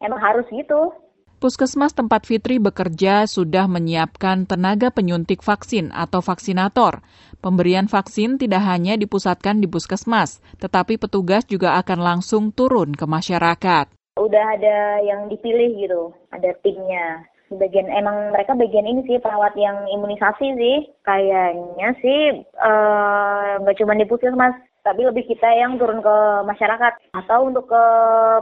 emang 0.00 0.20
harus 0.24 0.48
gitu 0.48 0.96
Puskesmas 1.36 1.92
tempat 1.92 2.24
Fitri 2.24 2.56
bekerja 2.56 3.28
sudah 3.28 3.68
menyiapkan 3.68 4.48
tenaga 4.48 4.88
penyuntik 4.88 5.44
vaksin 5.44 5.92
atau 5.92 6.24
vaksinator. 6.24 7.04
Pemberian 7.44 7.92
vaksin 7.92 8.40
tidak 8.40 8.64
hanya 8.64 8.96
dipusatkan 8.96 9.60
di 9.60 9.68
puskesmas, 9.68 10.40
tetapi 10.64 10.96
petugas 10.96 11.44
juga 11.44 11.76
akan 11.76 12.00
langsung 12.00 12.56
turun 12.56 12.96
ke 12.96 13.04
masyarakat. 13.04 13.92
Udah 14.16 14.44
ada 14.56 15.04
yang 15.04 15.28
dipilih 15.28 15.76
gitu, 15.76 16.16
ada 16.32 16.56
timnya. 16.64 17.28
Bagian 17.52 17.92
emang 17.92 18.32
mereka 18.32 18.56
bagian 18.56 18.88
ini 18.88 19.04
sih 19.04 19.20
perawat 19.20 19.52
yang 19.60 19.84
imunisasi 19.92 20.56
sih. 20.56 20.88
Kayaknya 21.04 21.88
sih 22.00 22.20
eh, 22.48 23.50
nggak 23.60 23.76
uh, 23.76 23.78
cuma 23.84 23.92
di 23.92 24.08
puskesmas, 24.08 24.56
tapi 24.86 25.02
lebih 25.02 25.26
kita 25.26 25.50
yang 25.50 25.74
turun 25.82 25.98
ke 25.98 26.16
masyarakat 26.46 27.10
atau 27.10 27.50
untuk 27.50 27.66
ke 27.66 27.84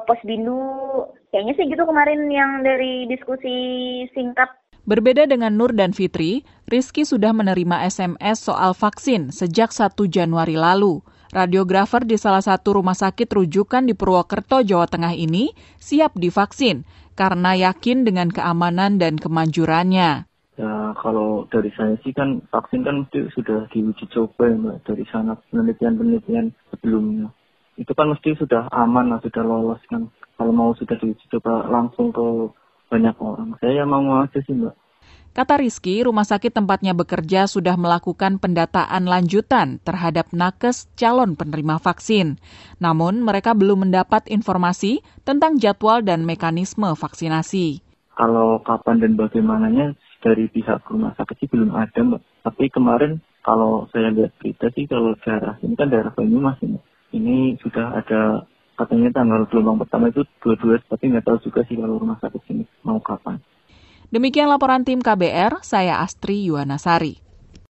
pos 0.05 0.21
bindu 0.29 0.61
kayaknya 1.33 1.57
sih 1.57 1.65
gitu 1.73 1.89
kemarin 1.89 2.29
yang 2.29 2.61
dari 2.61 3.09
diskusi 3.09 3.57
singkat 4.13 4.53
Berbeda 4.85 5.25
dengan 5.25 5.57
Nur 5.57 5.73
dan 5.73 5.97
Fitri, 5.97 6.45
Rizky 6.69 7.09
sudah 7.09 7.33
menerima 7.33 7.89
SMS 7.89 8.45
soal 8.45 8.77
vaksin 8.77 9.33
sejak 9.33 9.73
1 9.73 9.97
Januari 10.13 10.61
lalu. 10.61 11.01
Radiografer 11.33 12.05
di 12.05 12.21
salah 12.21 12.45
satu 12.45 12.77
rumah 12.77 12.93
sakit 12.93 13.25
rujukan 13.33 13.89
di 13.89 13.97
Purwokerto, 13.97 14.61
Jawa 14.61 14.85
Tengah 14.85 15.17
ini 15.17 15.57
siap 15.81 16.21
divaksin 16.21 16.85
karena 17.17 17.57
yakin 17.57 18.05
dengan 18.05 18.29
keamanan 18.29 19.01
dan 19.01 19.17
kemanjurannya. 19.17 20.29
Kalau 20.95 21.45
dari 21.51 21.71
saya 21.75 21.99
sih 22.03 22.15
kan 22.15 22.41
vaksin 22.49 22.87
kan 22.87 23.05
mesti 23.05 23.29
sudah 23.35 23.67
diuji 23.71 24.05
coba 24.11 24.51
ya 24.51 24.57
mbak 24.57 24.77
dari 24.87 25.05
sana 25.11 25.37
penelitian-penelitian 25.51 26.55
sebelumnya. 26.71 27.29
Itu 27.75 27.93
kan 27.93 28.15
mesti 28.15 28.39
sudah 28.39 28.71
aman 28.71 29.11
lah, 29.11 29.21
sudah 29.21 29.43
lolos 29.43 29.83
kan. 29.91 30.07
Kalau 30.39 30.53
mau 30.55 30.71
sudah 30.79 30.95
diuji 30.99 31.27
coba 31.39 31.67
langsung 31.67 32.15
ke 32.15 32.27
banyak 32.89 33.17
orang. 33.19 33.59
Saya 33.59 33.83
mau 33.85 34.03
aja 34.23 34.39
sih 34.41 34.55
mbak. 34.55 34.75
Kata 35.35 35.59
Rizky, 35.59 36.07
rumah 36.07 36.23
sakit 36.23 36.55
tempatnya 36.55 36.95
bekerja 36.95 37.51
sudah 37.51 37.75
melakukan 37.75 38.39
pendataan 38.39 39.03
lanjutan 39.03 39.83
terhadap 39.83 40.31
nakes 40.31 40.87
calon 40.95 41.35
penerima 41.35 41.83
vaksin. 41.83 42.39
Namun, 42.79 43.19
mereka 43.19 43.51
belum 43.51 43.91
mendapat 43.91 44.31
informasi 44.31 45.03
tentang 45.27 45.59
jadwal 45.59 46.07
dan 46.07 46.23
mekanisme 46.23 46.87
vaksinasi. 46.87 47.83
Kalau 48.15 48.63
kapan 48.63 49.03
dan 49.03 49.19
bagaimananya 49.19 49.99
dari 50.25 50.49
pihak 50.49 50.89
rumah 50.89 51.13
sakit 51.21 51.37
sih 51.37 51.49
belum 51.53 51.77
ada 51.77 52.01
mbak. 52.01 52.25
Tapi 52.41 52.73
kemarin 52.73 53.21
kalau 53.45 53.85
saya 53.93 54.09
lihat 54.09 54.33
berita 54.41 54.73
sih 54.73 54.89
kalau 54.89 55.13
daerah 55.21 55.61
ini 55.61 55.77
kan 55.77 55.93
daerah 55.93 56.17
Banyumas 56.17 56.57
ini. 56.65 56.81
Ini 57.13 57.61
sudah 57.61 58.01
ada 58.01 58.49
katanya 58.75 59.13
tanggal 59.21 59.45
gelombang 59.53 59.85
pertama 59.85 60.09
itu 60.09 60.25
dua-dua 60.41 60.81
tapi 60.89 61.13
nggak 61.13 61.29
tahu 61.29 61.39
juga 61.45 61.61
sih 61.69 61.77
kalau 61.77 62.01
rumah 62.01 62.17
sakit 62.25 62.41
ini 62.49 62.65
mau 62.81 62.97
kapan. 63.05 63.37
Demikian 64.09 64.49
laporan 64.49 64.87
tim 64.89 65.05
KBR, 65.05 65.61
saya 65.61 66.01
Astri 66.01 66.49
Yuwanasari. 66.49 67.21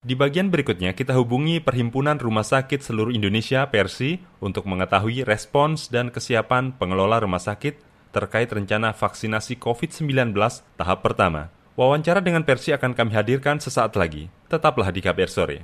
Di 0.03 0.19
bagian 0.19 0.51
berikutnya, 0.51 0.91
kita 0.91 1.15
hubungi 1.15 1.63
Perhimpunan 1.63 2.19
Rumah 2.19 2.43
Sakit 2.43 2.83
Seluruh 2.83 3.15
Indonesia 3.15 3.63
Persi 3.71 4.19
untuk 4.43 4.67
mengetahui 4.67 5.23
respons 5.23 5.87
dan 5.87 6.11
kesiapan 6.11 6.75
pengelola 6.75 7.23
rumah 7.23 7.39
sakit 7.39 7.79
terkait 8.11 8.51
rencana 8.51 8.91
vaksinasi 8.91 9.55
COVID-19 9.63 10.35
tahap 10.75 10.99
pertama. 10.99 11.62
Wawancara 11.73 12.21
dengan 12.21 12.45
Persi 12.45 12.69
akan 12.69 12.93
kami 12.93 13.17
hadirkan 13.17 13.57
sesaat 13.57 13.97
lagi. 13.97 14.29
Tetaplah 14.45 14.93
di 14.93 15.01
KBR 15.01 15.25
Sore. 15.25 15.57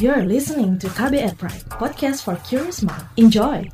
You're 0.00 0.24
listening 0.24 0.80
to 0.80 0.88
KBR 0.88 1.36
Pride, 1.36 1.68
podcast 1.68 2.24
for 2.24 2.40
curious 2.48 2.80
mind. 2.80 3.04
Enjoy! 3.20 3.68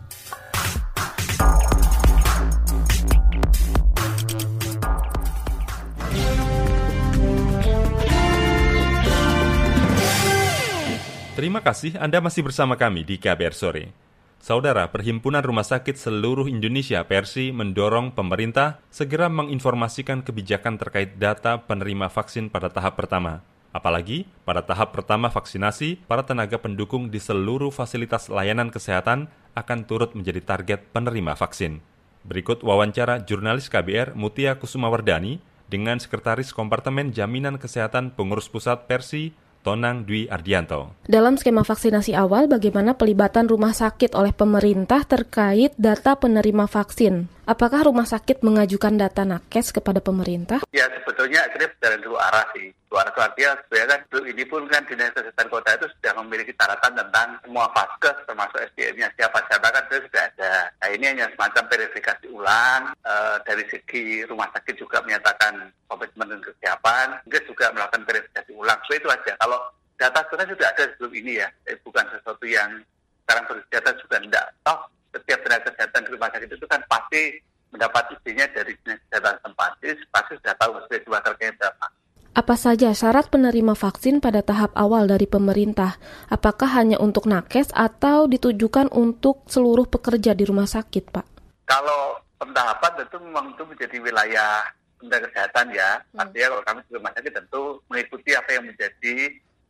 Terima 11.38 11.62
kasih 11.62 11.94
Anda 12.02 12.18
masih 12.18 12.42
bersama 12.42 12.74
kami 12.74 13.06
di 13.06 13.14
KBR 13.14 13.54
Sore. 13.54 14.09
Saudara 14.40 14.88
Perhimpunan 14.88 15.44
Rumah 15.44 15.68
Sakit 15.68 16.00
Seluruh 16.00 16.48
Indonesia 16.48 17.04
Persi 17.04 17.52
mendorong 17.52 18.16
pemerintah 18.16 18.80
segera 18.88 19.28
menginformasikan 19.28 20.24
kebijakan 20.24 20.80
terkait 20.80 21.20
data 21.20 21.60
penerima 21.68 22.08
vaksin 22.08 22.48
pada 22.48 22.72
tahap 22.72 22.96
pertama. 22.96 23.44
Apalagi 23.76 24.24
pada 24.48 24.64
tahap 24.64 24.96
pertama 24.96 25.28
vaksinasi, 25.28 26.00
para 26.08 26.24
tenaga 26.24 26.56
pendukung 26.56 27.12
di 27.12 27.20
seluruh 27.20 27.68
fasilitas 27.68 28.32
layanan 28.32 28.72
kesehatan 28.72 29.28
akan 29.52 29.84
turut 29.84 30.16
menjadi 30.16 30.40
target 30.40 30.88
penerima 30.88 31.36
vaksin. 31.36 31.84
Berikut 32.24 32.64
wawancara 32.64 33.20
jurnalis 33.20 33.68
KBR 33.68 34.16
Mutia 34.16 34.56
Kusumawardani 34.56 35.44
dengan 35.68 36.00
Sekretaris 36.00 36.56
Kompartemen 36.56 37.12
Jaminan 37.12 37.60
Kesehatan 37.60 38.16
Pengurus 38.16 38.48
Pusat 38.48 38.88
Persi, 38.88 39.36
Tonang 39.60 40.08
Dwi 40.08 40.24
Ardianto. 40.32 40.96
Dalam 41.04 41.36
skema 41.36 41.60
vaksinasi 41.60 42.16
awal, 42.16 42.48
bagaimana 42.48 42.96
pelibatan 42.96 43.44
rumah 43.44 43.76
sakit 43.76 44.16
oleh 44.16 44.32
pemerintah 44.32 45.04
terkait 45.04 45.76
data 45.76 46.16
penerima 46.16 46.64
vaksin? 46.64 47.28
Apakah 47.50 47.82
rumah 47.90 48.06
sakit 48.06 48.46
mengajukan 48.46 48.94
data 48.94 49.26
nakes 49.26 49.74
kepada 49.74 49.98
pemerintah? 49.98 50.62
Ya 50.70 50.86
sebetulnya 50.86 51.42
akhirnya 51.42 51.66
berjalan 51.74 52.00
dua 52.06 52.18
arah 52.30 52.46
sih. 52.54 52.70
Dua 52.86 53.02
arah 53.02 53.10
itu 53.10 53.22
artinya 53.26 53.50
sebenarnya 53.66 53.90
kan 53.90 54.00
ini 54.22 54.44
pun 54.46 54.62
kan 54.70 54.86
dinas 54.86 55.10
kesehatan 55.10 55.50
kota 55.50 55.74
itu 55.74 55.90
sudah 55.98 56.12
memiliki 56.22 56.54
catatan 56.54 56.94
tentang 56.94 57.42
semua 57.42 57.66
vaskes 57.74 58.22
termasuk 58.22 58.54
SDM-nya 58.70 59.10
siapa 59.18 59.42
siapa 59.50 59.66
kan 59.66 59.82
itu 59.90 59.98
sudah 60.06 60.22
ada. 60.30 60.54
Nah 60.78 60.88
ini 60.94 61.04
hanya 61.10 61.26
semacam 61.34 61.64
verifikasi 61.66 62.24
ulang 62.30 62.82
e, 63.02 63.12
dari 63.42 63.64
segi 63.66 64.22
rumah 64.30 64.46
sakit 64.54 64.74
juga 64.78 65.02
menyatakan 65.02 65.74
komitmen 65.90 66.30
dan 66.30 66.40
kesiapan, 66.46 67.18
juga 67.26 67.40
juga 67.50 67.66
melakukan 67.74 68.06
verifikasi 68.06 68.50
ulang. 68.54 68.78
So 68.86 68.94
itu 68.94 69.10
aja. 69.10 69.34
Kalau 69.34 69.58
data 69.98 70.22
sebenarnya 70.22 70.54
sudah 70.54 70.68
ada 70.70 70.82
sebelum 70.94 71.12
ini 71.18 71.42
ya, 71.42 71.50
eh, 71.66 71.74
bukan 71.82 72.06
sesuatu 72.14 72.46
yang 72.46 72.78
sekarang 73.26 73.42
berdata 73.50 73.90
juga 73.98 74.22
tidak. 74.22 74.46
Toh 74.62 74.99
setiap 75.10 75.38
tenaga 75.46 75.70
kesehatan 75.70 76.00
di 76.06 76.10
rumah 76.14 76.30
sakit 76.30 76.48
itu 76.50 76.66
kan 76.70 76.80
pasti 76.86 77.22
mendapat 77.70 78.02
izinnya 78.18 78.46
dari 78.50 78.74
kesehatan 78.82 79.36
tempat. 79.42 79.70
Jadi 79.82 80.02
pasti 80.10 80.32
sudah 80.38 80.54
tahu 80.58 80.70
sesuai 80.84 81.00
dua 81.06 81.18
terkait 81.22 81.54
berapa. 81.58 81.86
Apa 82.30 82.54
saja 82.54 82.94
syarat 82.94 83.26
penerima 83.26 83.74
vaksin 83.74 84.22
pada 84.22 84.38
tahap 84.46 84.70
awal 84.78 85.10
dari 85.10 85.26
pemerintah? 85.26 85.98
Apakah 86.30 86.78
hanya 86.78 87.02
untuk 87.02 87.26
nakes 87.26 87.74
atau 87.74 88.30
ditujukan 88.30 88.86
untuk 88.94 89.50
seluruh 89.50 89.90
pekerja 89.90 90.30
di 90.38 90.46
rumah 90.46 90.70
sakit, 90.70 91.10
Pak? 91.10 91.26
Kalau 91.66 92.22
pentahapan 92.38 93.02
tentu 93.02 93.18
memang 93.18 93.50
itu 93.50 93.62
menjadi 93.66 93.96
wilayah 93.98 94.62
tenaga 95.02 95.26
kesehatan 95.26 95.66
ya. 95.74 95.90
Hmm. 96.14 96.22
Artinya 96.22 96.46
kalau 96.54 96.64
kami 96.64 96.80
di 96.86 96.92
rumah 96.94 97.12
sakit 97.18 97.32
tentu 97.34 97.62
mengikuti 97.90 98.30
apa 98.38 98.50
yang 98.54 98.64
menjadi 98.70 99.14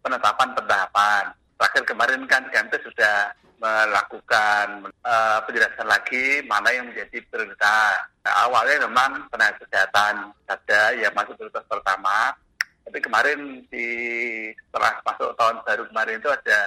penetapan 0.05 0.49
pentahapan. 0.53 1.25
Terakhir 1.57 1.83
kemarin 1.89 2.21
kan 2.29 2.43
kami 2.53 2.77
sudah 2.85 3.33
melakukan 3.61 4.89
uh, 5.05 5.39
penjelasan 5.45 5.85
lagi 5.85 6.41
mana 6.49 6.73
yang 6.73 6.89
menjadi 6.89 7.21
prioritas. 7.29 8.09
Nah, 8.25 8.49
awalnya 8.49 8.89
memang 8.89 9.29
tenaga 9.29 9.61
kesehatan 9.61 10.33
saja 10.49 10.97
yang 10.97 11.13
masuk 11.13 11.37
prioritas 11.37 11.69
pertama, 11.69 12.33
tapi 12.89 12.99
kemarin 13.05 13.61
di 13.69 13.89
setelah 14.57 14.97
masuk 15.05 15.37
tahun 15.37 15.61
baru 15.63 15.85
kemarin 15.93 16.17
itu 16.19 16.31
ada 16.33 16.59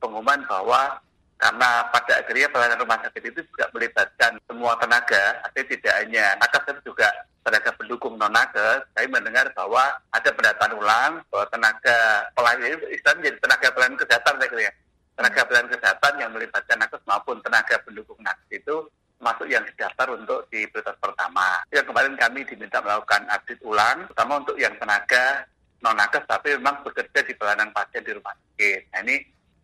pengumuman 0.00 0.40
bahwa 0.48 0.96
karena 1.38 1.86
pada 1.94 2.12
akhirnya 2.18 2.50
pelayanan 2.50 2.82
rumah 2.82 2.98
sakit 2.98 3.22
itu 3.30 3.40
juga 3.46 3.70
melibatkan 3.70 4.32
semua 4.48 4.74
tenaga, 4.80 5.38
artinya 5.46 5.66
tidak 5.70 5.94
hanya 6.02 6.24
nakes 6.42 6.64
tapi 6.66 6.80
juga 6.82 7.08
tenaga 7.46 7.70
pendukung 7.76 8.18
non 8.18 8.32
nakes. 8.32 8.82
Saya 8.96 9.06
mendengar 9.06 9.46
bahwa 9.54 9.84
ada 10.10 10.30
pendataan 10.32 10.74
ulang 10.74 11.12
bahwa 11.30 11.46
tenaga 11.52 12.26
pelayan 12.34 12.80
istilahnya 12.90 13.18
menjadi 13.22 13.38
tenaga 13.38 13.68
pelayanan 13.70 14.00
kesehatan 14.00 14.34
saya 14.40 14.50
kira 14.50 14.64
ya 14.66 14.72
tenaga 15.18 15.42
pelayanan 15.50 15.74
kesehatan 15.74 16.14
yang 16.22 16.30
melibatkan 16.30 16.78
nakes 16.78 17.02
maupun 17.02 17.42
tenaga 17.42 17.74
pendukung 17.82 18.22
nakes 18.22 18.46
itu 18.54 18.86
masuk 19.18 19.50
yang 19.50 19.66
didaftar 19.66 20.14
untuk 20.14 20.46
di 20.46 20.62
prioritas 20.70 20.94
pertama. 21.02 21.58
Yang 21.74 21.90
kemarin 21.90 22.14
kami 22.14 22.46
diminta 22.46 22.78
melakukan 22.78 23.26
update 23.26 23.62
ulang, 23.66 24.06
terutama 24.06 24.32
untuk 24.38 24.54
yang 24.62 24.74
tenaga 24.78 25.42
non 25.82 25.98
nakes 25.98 26.22
tapi 26.30 26.54
memang 26.54 26.86
bekerja 26.86 27.26
di 27.26 27.34
pelayanan 27.34 27.74
pasien 27.74 28.06
di 28.06 28.14
rumah 28.14 28.30
sakit. 28.30 28.80
Nah 28.94 29.00
ini 29.02 29.16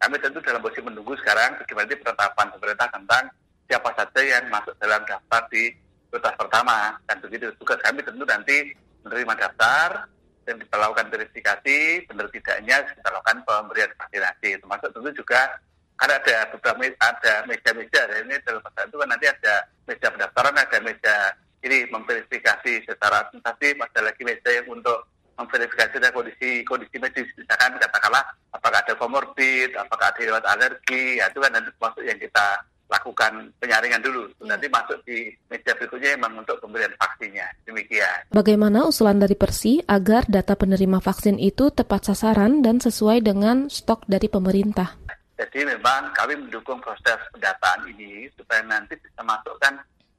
kami 0.03 0.19
tentu 0.19 0.43
dalam 0.43 0.59
posisi 0.59 0.83
menunggu 0.83 1.15
sekarang 1.23 1.63
bagaimana 1.63 1.95
penetapan 1.95 2.47
pemerintah 2.59 2.89
tentang 2.91 3.25
siapa 3.71 3.91
saja 3.95 4.21
yang 4.21 4.45
masuk 4.51 4.75
dalam 4.83 5.03
daftar 5.07 5.43
di 5.55 5.71
prioritas 6.11 6.35
pertama. 6.35 6.99
Dan 7.07 7.17
begitu 7.23 7.47
tugas 7.63 7.79
kami 7.79 8.03
tentu 8.03 8.27
nanti 8.27 8.75
menerima 9.07 9.35
daftar, 9.39 10.11
dan 10.45 10.61
kita 10.61 10.77
lakukan 10.77 11.09
verifikasi, 11.11 11.79
benar 12.09 12.27
tidaknya 12.31 12.77
kita 12.87 13.09
lakukan 13.11 13.39
pemberian 13.45 13.91
vaksinasi. 13.97 14.61
Termasuk 14.61 14.89
tentu 14.93 15.11
juga 15.25 15.59
kan 15.95 16.11
ada 16.11 16.37
beberapa 16.51 16.85
ada 17.01 17.35
meja-meja 17.47 18.01
ini 18.23 18.35
dalam 18.43 18.61
pasal 18.61 18.91
itu 18.91 18.97
kan 18.99 19.09
nanti 19.09 19.27
ada 19.31 19.55
meja 19.87 20.07
pendaftaran, 20.11 20.57
ada 20.57 20.79
meja 20.83 21.17
ini 21.65 21.89
memverifikasi 21.89 22.73
secara 22.85 23.25
administrasi, 23.29 23.69
ada 23.79 24.01
lagi 24.05 24.23
meja 24.27 24.51
yang 24.53 24.67
untuk 24.69 25.09
memverifikasi 25.35 25.99
dari 25.99 26.15
kondisi 26.15 26.51
kondisi 26.63 26.97
medis 27.03 27.27
misalkan 27.35 27.75
katakanlah 27.83 28.23
apakah 28.55 28.79
ada 28.79 28.95
komorbid, 28.95 29.75
apakah 29.75 30.15
ada 30.15 30.51
alergi, 30.55 31.19
ya 31.19 31.27
itu 31.27 31.43
kan 31.43 31.51
nanti 31.51 31.71
termasuk 31.75 32.05
yang 32.07 32.19
kita 32.23 32.47
lakukan 32.89 33.51
penyaringan 33.59 34.03
dulu. 34.05 34.29
Nanti 34.45 34.69
masuk 34.69 35.01
di 35.09 35.33
meja 35.49 35.73
berikutnya 35.75 36.17
memang 36.21 36.45
untuk 36.45 36.61
pemberian 36.61 36.93
vaksinnya. 37.01 37.49
Demikian. 37.65 38.31
Bagaimana 38.31 38.87
usulan 38.87 39.19
dari 39.19 39.35
Persi 39.35 39.81
agar 39.85 40.29
data 40.29 40.55
penerima 40.55 41.01
vaksin 41.01 41.41
itu 41.41 41.73
tepat 41.73 42.13
sasaran 42.13 42.61
dan 42.61 42.79
sesuai 42.79 43.25
dengan 43.25 43.67
stok 43.73 44.07
dari 44.07 44.29
pemerintah? 44.29 44.95
Jadi 45.35 45.67
memang 45.67 46.15
kami 46.15 46.39
mendukung 46.39 46.79
proses 46.79 47.19
pendataan 47.35 47.91
ini 47.91 48.31
supaya 48.39 48.63
nanti 48.63 48.95
bisa 48.95 49.21
masukkan 49.27 49.75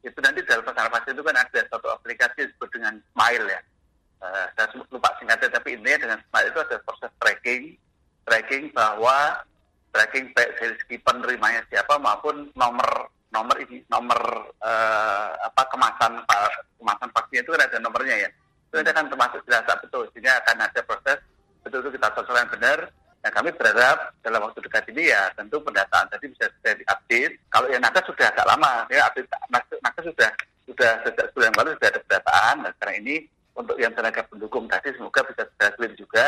itu 0.05 0.19
nanti 0.21 0.43
dalam 0.45 0.61
pesan 0.61 0.91
vaksin 0.91 1.15
itu 1.17 1.23
kan 1.25 1.37
ada 1.39 1.59
satu 1.71 1.87
aplikasi 1.89 2.45
disebut 2.45 2.69
dengan 2.69 2.93
Smile 3.15 3.47
ya. 3.49 3.61
Uh, 4.23 4.47
saya 4.55 4.67
lupa 4.91 5.11
singkatnya 5.17 5.49
tapi 5.49 5.79
intinya 5.79 5.99
dengan 6.07 6.19
Smile 6.29 6.49
itu 6.51 6.59
ada 6.61 6.77
proses 6.83 7.11
tracking 7.17 7.63
tracking 8.25 8.73
bahwa 8.73 9.39
tracking 9.95 10.35
baik 10.35 10.59
dari 10.59 10.75
segi 10.83 10.99
penerimanya 10.99 11.63
siapa 11.71 11.95
maupun 11.95 12.51
nomor 12.59 13.07
nomor 13.31 13.55
ini 13.63 13.79
nomor 13.87 14.19
uh, 14.59 15.29
apa 15.39 15.63
kemasan 15.71 16.19
kemasan 16.75 17.09
vaksin 17.15 17.43
itu 17.47 17.51
kan 17.55 17.63
ada 17.63 17.79
nomornya 17.79 18.27
ya. 18.27 18.29
Itu 18.67 18.83
akan 18.83 19.07
termasuk 19.07 19.39
jelas 19.47 19.63
betul. 19.63 20.11
Sehingga 20.11 20.35
akan 20.43 20.67
ada 20.67 20.79
proses 20.83 21.19
betul-betul 21.63 21.95
kita 21.95 22.11
sesuaikan 22.11 22.51
benar. 22.51 22.79
Dan 23.23 23.31
kami 23.33 23.49
berharap 23.57 24.13
dalam 24.21 24.43
waktu 24.45 24.61
dekat 24.61 24.85
ini 24.93 25.09
ya 25.09 25.33
tentu 25.33 25.57
pendataan 25.63 26.11
tadi 26.11 26.29
bisa 26.29 26.45
segera 26.59 26.77
diupdate. 26.77 27.33
Kalau 27.49 27.67
yang 27.71 27.81
nakes 27.81 28.05
sudah 28.05 28.27
agak 28.29 28.45
lama 28.45 28.85
ya 28.91 29.01
update 29.09 29.31
nakes 29.81 30.05
sudah 30.11 30.29
sudah 30.69 30.91
sejak 31.07 31.27
bulan 31.33 31.51
lalu 31.55 31.71
sudah 31.79 31.89
ada 31.89 31.99
pendataan. 32.05 32.55
Dan 32.61 32.71
sekarang 32.77 32.97
ini 33.01 33.15
untuk 33.55 33.77
yang 33.79 33.95
tenaga 33.95 34.21
pendukung 34.27 34.67
tadi 34.67 34.91
semoga 34.93 35.23
bisa 35.25 35.43
segera 35.47 35.95
juga 35.95 36.27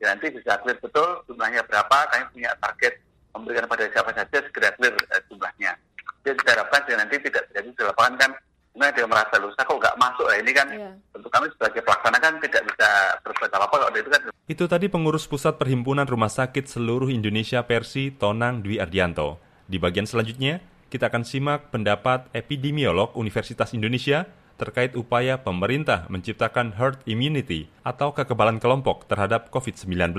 ya 0.00 0.10
nanti 0.10 0.32
bisa 0.32 0.56
clear 0.64 0.80
betul 0.80 1.20
jumlahnya 1.28 1.62
berapa, 1.68 1.98
kami 2.10 2.24
punya 2.32 2.50
target 2.58 2.98
memberikan 3.30 3.68
pada 3.70 3.84
siapa 3.92 4.10
saja 4.16 4.38
segera 4.42 4.72
clear 4.74 4.96
uh, 4.96 5.22
jumlahnya. 5.30 5.76
Jadi 6.24 6.36
kita 6.40 6.50
harapkan 6.56 6.80
nanti 6.96 7.16
tidak 7.22 7.42
terjadi 7.48 7.68
di 7.70 7.82
lapangan 7.84 8.14
kan 8.18 8.30
kemudian 8.70 8.96
dia 8.96 9.06
merasa 9.06 9.34
lusa 9.42 9.60
kok 9.66 9.76
nggak 9.76 9.98
masuk 9.98 10.26
lah 10.30 10.36
ini 10.38 10.52
kan 10.54 10.66
yeah. 10.70 10.94
untuk 11.12 11.28
kami 11.28 11.50
sebagai 11.52 11.82
pelaksana 11.82 12.16
kan 12.22 12.38
tidak 12.38 12.62
bisa 12.64 12.88
berbuat 13.26 13.50
apa-apa 13.50 13.76
kalau 13.76 13.98
itu 13.98 14.10
kan 14.10 14.20
itu 14.46 14.64
tadi 14.66 14.86
pengurus 14.86 15.26
pusat 15.26 15.58
perhimpunan 15.58 16.06
rumah 16.06 16.30
sakit 16.30 16.70
seluruh 16.70 17.10
Indonesia 17.10 17.66
Persi 17.66 18.14
Tonang 18.14 18.62
Dwi 18.62 18.78
Ardianto 18.78 19.42
di 19.66 19.76
bagian 19.82 20.06
selanjutnya 20.06 20.62
kita 20.86 21.10
akan 21.10 21.22
simak 21.26 21.74
pendapat 21.74 22.30
epidemiolog 22.30 23.14
Universitas 23.18 23.74
Indonesia 23.74 24.26
terkait 24.60 24.92
upaya 24.92 25.40
pemerintah 25.40 26.04
menciptakan 26.12 26.76
herd 26.76 27.00
immunity 27.08 27.72
atau 27.80 28.12
kekebalan 28.12 28.60
kelompok 28.60 29.08
terhadap 29.08 29.48
COVID-19. 29.48 30.12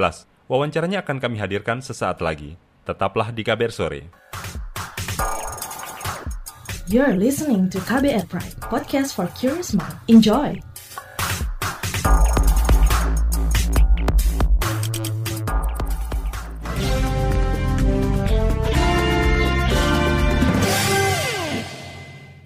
Wawancaranya 0.50 1.06
akan 1.06 1.22
kami 1.22 1.38
hadirkan 1.38 1.86
sesaat 1.86 2.18
lagi. 2.26 2.58
Tetaplah 2.82 3.30
di 3.30 3.46
KBR 3.46 3.70
Sore. 3.70 4.02
You're 6.90 7.16
listening 7.16 7.70
to 7.72 7.80
KBR 7.86 8.28
Pride, 8.28 8.58
podcast 8.68 9.16
for 9.16 9.30
curious 9.38 9.72
mind. 9.72 9.96
Enjoy! 10.10 10.71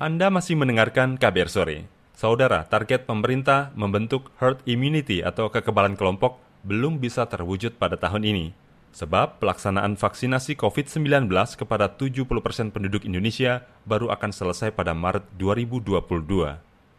Anda 0.05 0.29
masih 0.29 0.53
mendengarkan 0.53 1.17
KBR 1.17 1.49
Sore. 1.49 1.89
Saudara, 2.13 2.61
target 2.69 3.09
pemerintah 3.09 3.73
membentuk 3.73 4.29
herd 4.37 4.61
immunity 4.69 5.25
atau 5.25 5.49
kekebalan 5.49 5.97
kelompok 5.97 6.37
belum 6.61 7.01
bisa 7.01 7.25
terwujud 7.25 7.81
pada 7.81 7.97
tahun 7.97 8.21
ini. 8.21 8.53
Sebab 8.93 9.41
pelaksanaan 9.41 9.97
vaksinasi 9.97 10.61
COVID-19 10.61 11.25
kepada 11.57 11.89
70% 11.89 12.21
penduduk 12.69 13.01
Indonesia 13.01 13.65
baru 13.89 14.13
akan 14.13 14.29
selesai 14.29 14.77
pada 14.77 14.93
Maret 14.93 15.25
2022. 15.41 15.97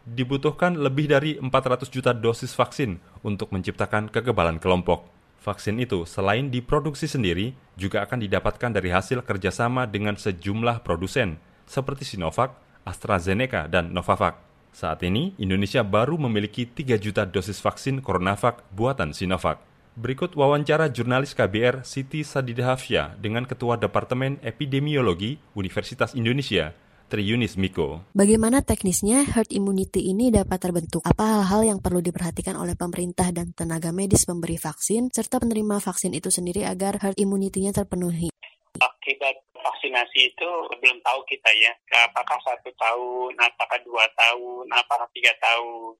Dibutuhkan 0.03 0.75
lebih 0.75 1.07
dari 1.07 1.39
400 1.39 1.87
juta 1.87 2.11
dosis 2.11 2.51
vaksin 2.59 2.99
untuk 3.23 3.55
menciptakan 3.55 4.11
kekebalan 4.11 4.59
kelompok. 4.59 5.07
Vaksin 5.39 5.79
itu 5.79 6.03
selain 6.03 6.51
diproduksi 6.51 7.07
sendiri, 7.07 7.55
juga 7.79 8.03
akan 8.03 8.19
didapatkan 8.27 8.75
dari 8.75 8.91
hasil 8.91 9.23
kerjasama 9.23 9.87
dengan 9.87 10.19
sejumlah 10.19 10.83
produsen, 10.83 11.39
seperti 11.63 12.03
Sinovac, 12.03 12.66
AstraZeneca, 12.87 13.67
dan 13.67 13.91
Novavax. 13.91 14.39
Saat 14.71 15.03
ini, 15.03 15.35
Indonesia 15.35 15.83
baru 15.83 16.15
memiliki 16.15 16.63
3 16.63 16.95
juta 16.95 17.27
dosis 17.27 17.59
vaksin 17.59 17.99
CoronaVac 17.99 18.63
buatan 18.71 19.11
Sinovac. 19.11 19.59
Berikut 19.97 20.37
wawancara 20.37 20.93
jurnalis 20.93 21.33
KBR 21.33 21.81
Siti 21.81 22.21
Sadidahafia 22.21 23.17
dengan 23.17 23.49
Ketua 23.49 23.81
Departemen 23.81 24.37
Epidemiologi 24.45 25.41
Universitas 25.57 26.13
Indonesia, 26.13 26.77
Triunis 27.09 27.57
Miko. 27.57 28.05
Bagaimana 28.13 28.61
teknisnya 28.61 29.25
herd 29.25 29.49
immunity 29.49 30.13
ini 30.13 30.29
dapat 30.29 30.61
terbentuk? 30.61 31.01
Apa 31.01 31.41
hal-hal 31.41 31.73
yang 31.73 31.79
perlu 31.81 31.97
diperhatikan 32.03 32.53
oleh 32.53 32.77
pemerintah 32.77 33.33
dan 33.33 33.55
tenaga 33.57 33.89
medis 33.89 34.29
pemberi 34.29 34.61
vaksin, 34.61 35.09
serta 35.09 35.41
penerima 35.41 35.81
vaksin 35.81 36.13
itu 36.13 36.29
sendiri 36.29 36.69
agar 36.69 37.01
herd 37.01 37.17
immunity-nya 37.17 37.73
terpenuhi? 37.73 38.29
Akibat 38.77 39.46
vaksinasi 39.87 40.35
itu 40.35 40.49
belum 40.83 40.99
tahu 40.99 41.23
kita 41.31 41.47
ya, 41.63 41.71
apakah 42.11 42.35
satu 42.43 42.67
tahun, 42.75 43.31
apakah 43.39 43.79
dua 43.87 44.03
tahun, 44.19 44.67
apakah 44.75 45.07
tiga 45.15 45.31
tahun. 45.39 45.95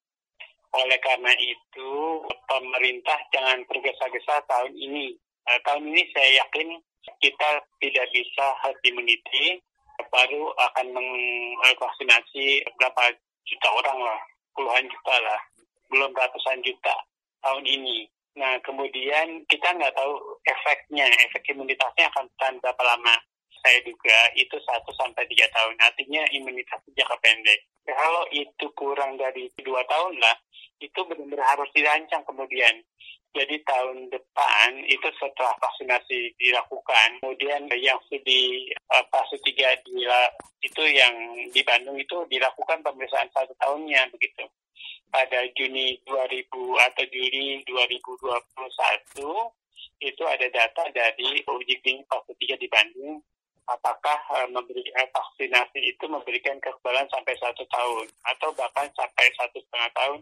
Oleh 0.76 1.00
karena 1.00 1.32
itu, 1.40 1.92
pemerintah 2.52 3.16
jangan 3.32 3.64
tergesa-gesa 3.72 4.44
tahun 4.52 4.76
ini. 4.76 5.16
Uh, 5.48 5.60
tahun 5.64 5.88
ini 5.88 6.04
saya 6.12 6.44
yakin 6.44 6.84
kita 7.24 7.50
tidak 7.80 8.06
bisa 8.12 8.46
herd 8.68 8.76
immunity, 8.84 9.64
baru 10.12 10.52
akan 10.52 10.88
mengvaksinasi 10.92 12.68
berapa 12.76 13.16
juta 13.48 13.70
orang 13.72 14.00
lah, 14.04 14.20
puluhan 14.52 14.84
juta 14.92 15.16
lah, 15.24 15.40
belum 15.88 16.12
ratusan 16.12 16.60
juta 16.68 16.96
tahun 17.40 17.64
ini. 17.64 18.12
Nah, 18.36 18.60
kemudian 18.68 19.48
kita 19.48 19.72
nggak 19.80 19.96
tahu 19.96 20.20
efeknya, 20.44 21.08
efek 21.32 21.56
imunitasnya 21.56 22.12
akan 22.12 22.28
tahan 22.36 22.60
berapa 22.60 22.84
lama 22.84 23.16
saya 23.64 23.80
duga 23.84 24.20
itu 24.36 24.58
satu 24.64 24.92
sampai 24.96 25.24
tiga 25.30 25.48
tahun. 25.54 25.76
Artinya 25.80 26.24
imunitas 26.34 26.82
jangka 26.94 27.18
pendek. 27.22 27.60
Kalau 27.88 28.24
itu 28.36 28.66
kurang 28.76 29.16
dari 29.16 29.48
dua 29.64 29.80
tahun 29.88 30.20
lah, 30.20 30.36
itu 30.84 31.00
benar-benar 31.08 31.56
harus 31.56 31.70
dirancang 31.74 32.24
kemudian. 32.28 32.84
Jadi 33.36 33.62
tahun 33.70 34.10
depan 34.10 34.70
itu 34.90 35.08
setelah 35.20 35.54
vaksinasi 35.62 36.34
dilakukan, 36.42 37.22
kemudian 37.22 37.70
yang 37.78 38.00
studi 38.10 38.72
uh, 38.90 39.04
fase 39.14 39.38
tiga 39.46 39.78
itu 40.64 40.84
yang 40.90 41.14
di 41.54 41.62
Bandung 41.62 42.02
itu 42.02 42.26
dilakukan 42.32 42.82
pemeriksaan 42.82 43.30
satu 43.30 43.54
tahunnya 43.62 44.10
begitu. 44.10 44.48
Pada 45.08 45.46
Juni 45.54 46.02
2000 46.04 46.50
atau 46.92 47.06
Juli 47.14 47.62
2021 47.64 49.54
itu 50.02 50.24
ada 50.26 50.48
data 50.50 50.84
dari 50.94 51.42
uji 51.46 51.76
klinik 51.82 52.10
fase 52.10 52.34
3 52.36 52.58
di 52.58 52.68
Bandung 52.70 53.22
apakah 53.68 54.20
uh, 54.34 54.48
memberi 54.50 54.84
uh, 54.96 55.10
vaksinasi 55.12 55.80
itu 55.84 56.06
memberikan 56.08 56.58
kekebalan 56.64 57.08
sampai 57.12 57.36
satu 57.40 57.64
tahun 57.68 58.08
atau 58.36 58.50
bahkan 58.56 58.88
sampai 58.96 59.28
satu 59.36 59.58
setengah 59.60 59.92
tahun 59.96 60.20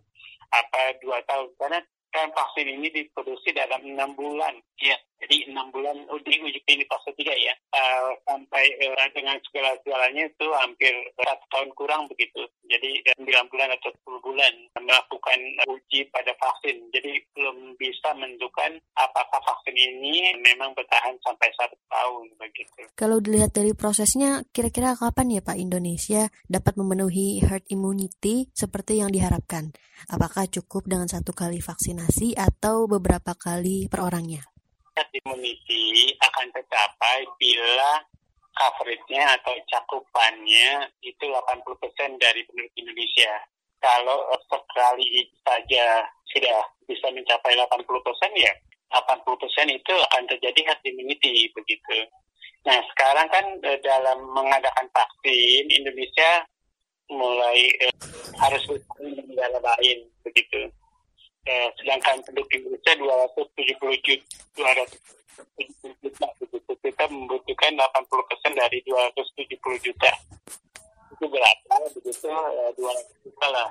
apa 0.54 0.82
dua 1.02 1.18
tahun? 1.30 1.50
Karena 1.62 1.80
kan 2.14 2.28
vaksin 2.32 2.68
ini 2.80 2.88
diproduksi 2.90 3.52
dalam 3.52 3.82
enam 3.86 4.16
bulan. 4.18 4.56
Ya 4.82 4.98
jadi 5.24 5.48
enam 5.52 5.72
bulan 5.72 5.98
uji 6.12 6.44
uji 6.44 6.60
klinik 6.68 6.88
fase 6.92 7.12
tiga 7.16 7.32
ya. 7.34 7.54
Uh, 7.72 8.12
sampai 8.28 8.66
uh, 8.84 9.08
dengan 9.16 9.40
segala 9.48 9.76
segalanya 9.82 10.24
itu 10.28 10.48
hampir 10.60 10.94
satu 11.18 11.46
tahun 11.52 11.70
kurang 11.76 12.02
begitu. 12.12 12.44
Jadi 12.68 13.04
sembilan 13.16 13.46
bulan 13.52 13.70
atau 13.80 13.90
sepuluh 13.96 14.22
bulan 14.22 14.54
melakukan 14.80 15.40
uji 15.72 16.08
pada 16.12 16.32
vaksin. 16.36 16.78
Jadi 16.92 17.12
belum 17.36 17.80
bisa 17.80 18.12
menentukan 18.16 18.80
apakah 18.96 19.40
vaksin 19.44 19.76
ini 19.76 20.36
memang 20.44 20.76
bertahan 20.76 21.16
sampai 21.24 21.50
satu 21.56 21.78
tahun 21.90 22.26
begitu. 22.40 22.82
Kalau 22.96 23.20
dilihat 23.20 23.56
dari 23.56 23.72
prosesnya 23.76 24.44
kira-kira 24.52 24.96
kapan 24.96 25.40
ya 25.40 25.42
Pak 25.44 25.58
Indonesia 25.58 26.28
dapat 26.48 26.76
memenuhi 26.80 27.44
herd 27.44 27.66
immunity 27.72 28.52
seperti 28.52 29.04
yang 29.04 29.12
diharapkan? 29.12 29.74
Apakah 30.12 30.48
cukup 30.52 30.86
dengan 30.86 31.08
satu 31.08 31.32
kali 31.32 31.64
vaksinasi 31.64 32.36
atau 32.36 32.86
beberapa 32.86 33.34
kali 33.34 33.88
per 33.88 34.04
orangnya? 34.04 34.55
Immunity 34.96 36.16
akan 36.24 36.48
tercapai 36.56 37.28
bila 37.36 38.00
coverage-nya 38.56 39.36
atau 39.36 39.52
cakupannya 39.68 40.88
itu 41.04 41.26
80% 41.28 42.16
dari 42.24 42.42
penduduk 42.48 42.72
Indonesia. 42.80 43.44
Kalau 43.84 44.32
sekali 44.48 45.28
saja 45.44 46.08
sudah 46.32 46.60
bisa 46.88 47.12
mencapai 47.12 47.60
80% 47.60 47.84
ya 48.40 48.54
80% 48.96 49.76
itu 49.76 49.94
akan 50.12 50.24
terjadi 50.32 50.60
herd 50.72 50.82
immunity 50.88 51.52
begitu. 51.52 52.08
Nah 52.64 52.80
sekarang 52.96 53.28
kan 53.28 53.46
eh, 53.68 53.80
dalam 53.84 54.24
mengadakan 54.32 54.88
vaksin 54.96 55.68
Indonesia 55.68 56.48
mulai 57.12 57.68
eh, 57.84 57.96
harus 58.40 58.64
negara 59.04 59.60
lain 59.60 60.08
begitu 60.24 60.72
eh, 61.46 61.70
sedangkan 61.80 62.22
penduduk 62.26 62.50
Indonesia 62.52 62.94
270 62.98 64.06
juta 64.06 64.72
juta 66.02 66.28
begitu. 66.40 66.72
Kita 66.80 67.06
membutuhkan 67.12 67.74
80% 67.76 68.62
dari 68.62 68.80
270 68.86 69.86
juta. 69.86 70.12
Itu 71.16 71.26
berapa? 71.28 71.76
Begitu 71.96 72.28
eh, 72.28 72.70
200 72.78 73.24
juta 73.26 73.48
lah. 73.52 73.70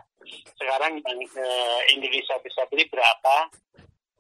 Sekarang 0.56 0.98
yang 1.00 1.18
eh, 1.20 1.80
Indonesia 1.96 2.36
bisa 2.40 2.62
beli 2.68 2.84
berapa? 2.88 3.50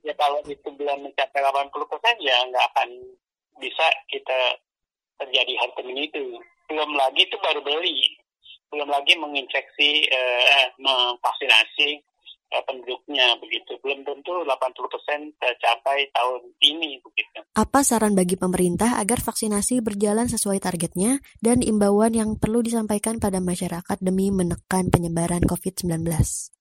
Ya 0.04 0.12
kalau 0.20 0.44
itu 0.44 0.68
belum 0.68 1.00
mencapai 1.00 1.40
80% 1.40 1.72
ya 2.20 2.36
nggak 2.52 2.66
akan 2.76 2.88
bisa 3.56 3.86
kita 4.12 4.60
terjadi 5.16 5.52
hal 5.64 5.70
itu. 5.96 6.38
Belum 6.68 6.90
lagi 6.96 7.24
itu 7.24 7.36
baru 7.40 7.60
beli. 7.64 8.18
Belum 8.68 8.90
lagi 8.90 9.14
menginfeksi, 9.16 10.10
eh, 10.10 10.66
memvaksinasi 10.76 11.90
eh, 12.00 12.13
penduduknya 12.62 13.34
begitu. 13.42 13.74
Belum 13.82 14.06
tentu 14.06 14.46
80% 14.46 15.34
tercapai 15.42 16.06
tahun 16.14 16.42
ini 16.62 17.02
begitu. 17.02 17.42
Apa 17.58 17.82
saran 17.82 18.14
bagi 18.14 18.38
pemerintah 18.38 19.02
agar 19.02 19.18
vaksinasi 19.18 19.82
berjalan 19.82 20.30
sesuai 20.30 20.62
targetnya 20.62 21.18
dan 21.42 21.66
imbauan 21.66 22.14
yang 22.14 22.38
perlu 22.38 22.62
disampaikan 22.62 23.18
pada 23.18 23.42
masyarakat 23.42 23.98
demi 23.98 24.30
menekan 24.30 24.90
penyebaran 24.94 25.42
COVID-19? 25.42 26.06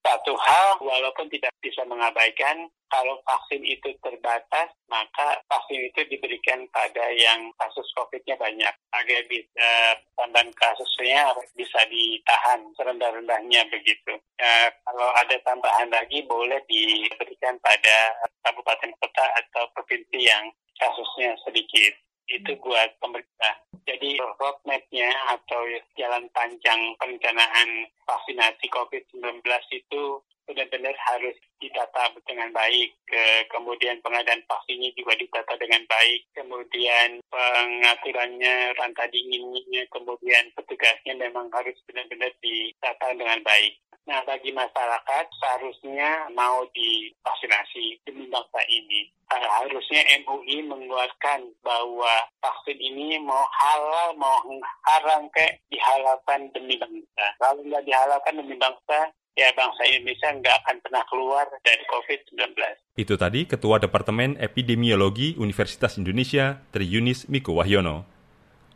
Satu 0.04 0.34
hal, 0.36 0.82
walaupun 0.84 1.32
tidak 1.32 1.54
bisa 1.64 1.86
mengabaikan, 1.88 2.68
kalau 2.94 3.18
vaksin 3.26 3.66
itu 3.66 3.90
terbatas, 4.06 4.70
maka 4.86 5.42
vaksin 5.50 5.90
itu 5.90 6.06
diberikan 6.14 6.70
pada 6.70 7.10
yang 7.18 7.50
kasus 7.58 7.90
COVID-nya 7.98 8.38
banyak. 8.38 8.70
Agar 8.94 9.20
bisa, 9.26 9.98
tambahan 10.14 10.54
kasusnya 10.54 11.34
bisa 11.58 11.82
ditahan 11.90 12.62
serendah-rendahnya 12.78 13.66
begitu. 13.74 14.14
Ya, 14.38 14.70
kalau 14.86 15.10
ada 15.18 15.34
tambahan 15.42 15.90
lagi, 15.90 16.22
boleh 16.30 16.62
diberikan 16.70 17.58
pada 17.66 18.14
kabupaten 18.46 18.94
kota 19.02 19.26
atau 19.42 19.66
provinsi 19.74 20.30
yang 20.30 20.54
kasusnya 20.78 21.34
sedikit 21.50 21.98
itu 22.30 22.54
buat 22.62 22.94
pemerintah. 23.02 23.58
Jadi 23.84 24.16
roadmap-nya 24.40 25.12
atau 25.34 25.66
jalan 26.00 26.30
panjang 26.32 26.96
perencanaan 26.96 27.90
vaksinasi 28.08 28.70
COVID-19 28.72 29.44
itu 29.76 30.04
benar-benar 30.48 30.96
harus 31.12 31.36
ditata 31.60 32.14
dengan 32.28 32.50
baik. 32.52 32.92
Ke, 33.08 33.48
kemudian 33.52 34.00
pengadaan 34.04 34.44
vaksinnya 34.48 34.92
juga 34.98 35.16
ditata 35.16 35.54
dengan 35.60 35.84
baik. 35.88 36.22
Kemudian 36.36 37.24
pengaturannya, 37.32 38.76
rantai 38.78 39.08
dinginnya, 39.12 39.84
kemudian 39.92 40.52
petugasnya 40.56 41.14
memang 41.16 41.48
harus 41.56 41.76
benar-benar 41.88 42.32
ditata 42.44 43.08
dengan 43.16 43.40
baik. 43.44 43.74
Nah, 44.04 44.20
bagi 44.28 44.52
masyarakat 44.52 45.26
seharusnya 45.40 46.28
mau 46.36 46.68
divaksinasi 46.76 48.04
demi 48.04 48.28
bangsa 48.28 48.60
ini. 48.68 49.08
Harusnya 49.32 50.04
MUI 50.28 50.68
mengeluarkan 50.68 51.48
bahwa 51.64 52.28
vaksin 52.44 52.78
ini 52.84 53.16
mau 53.24 53.48
halal, 53.48 54.12
mau 54.20 54.44
haram 54.92 55.32
kayak 55.32 55.64
dihalalkan 55.72 56.52
demi 56.52 56.76
bangsa. 56.76 57.26
Kalau 57.40 57.64
nggak 57.64 57.88
dihalalkan 57.88 58.44
demi 58.44 58.60
bangsa, 58.60 59.10
ya 59.34 59.50
bangsa 59.58 59.82
Indonesia 59.90 60.30
nggak 60.30 60.56
akan 60.64 60.76
pernah 60.86 61.04
keluar 61.10 61.46
dari 61.66 61.84
COVID-19. 61.90 62.54
Itu 62.98 63.18
tadi 63.18 63.50
Ketua 63.50 63.82
Departemen 63.82 64.38
Epidemiologi 64.38 65.34
Universitas 65.42 65.98
Indonesia, 65.98 66.62
Tri 66.70 66.86
Yunis 66.86 67.26
Miko 67.30 67.58
Wahyono. 67.58 68.06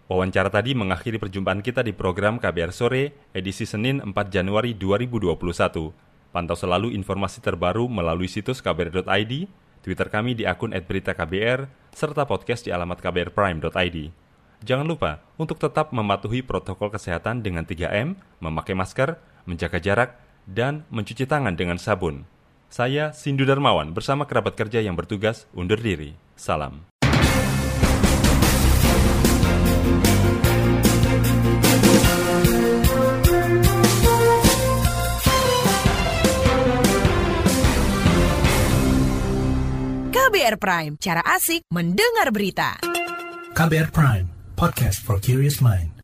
Wawancara 0.08 0.48
tadi 0.48 0.72
mengakhiri 0.72 1.20
perjumpaan 1.20 1.60
kita 1.60 1.84
di 1.84 1.92
program 1.92 2.40
KBR 2.40 2.72
Sore, 2.72 3.12
edisi 3.36 3.68
Senin 3.68 4.00
4 4.02 4.16
Januari 4.32 4.74
2021. 4.74 5.92
Pantau 6.32 6.58
selalu 6.58 6.96
informasi 6.96 7.44
terbaru 7.44 7.92
melalui 7.92 8.32
situs 8.32 8.64
kbr.id, 8.64 9.34
Twitter 9.84 10.08
kami 10.08 10.32
di 10.34 10.48
akun 10.48 10.72
@beritaKBR, 10.72 11.68
serta 11.92 12.24
podcast 12.24 12.66
di 12.66 12.72
alamat 12.72 13.04
kbrprime.id. 13.04 13.98
Jangan 14.64 14.88
lupa 14.90 15.22
untuk 15.38 15.62
tetap 15.62 15.94
mematuhi 15.94 16.42
protokol 16.42 16.90
kesehatan 16.90 17.46
dengan 17.46 17.68
3M, 17.68 18.18
memakai 18.42 18.74
masker, 18.74 19.20
menjaga 19.46 19.78
jarak, 19.78 20.10
dan 20.48 20.88
mencuci 20.88 21.28
tangan 21.28 21.54
dengan 21.54 21.76
sabun. 21.76 22.24
Saya 22.72 23.12
Sindu 23.12 23.44
Darmawan 23.44 23.92
bersama 23.92 24.24
kerabat 24.24 24.56
kerja 24.56 24.80
yang 24.80 24.96
bertugas 24.96 25.48
undur 25.52 25.80
diri. 25.80 26.16
Salam. 26.40 26.88
KBR 40.12 40.60
Prime, 40.60 40.94
cara 41.00 41.24
asik 41.24 41.64
mendengar 41.72 42.32
berita. 42.36 42.80
KBR 43.56 43.90
Prime, 43.96 44.28
podcast 44.60 45.00
for 45.00 45.18
curious 45.18 45.64
mind. 45.64 45.97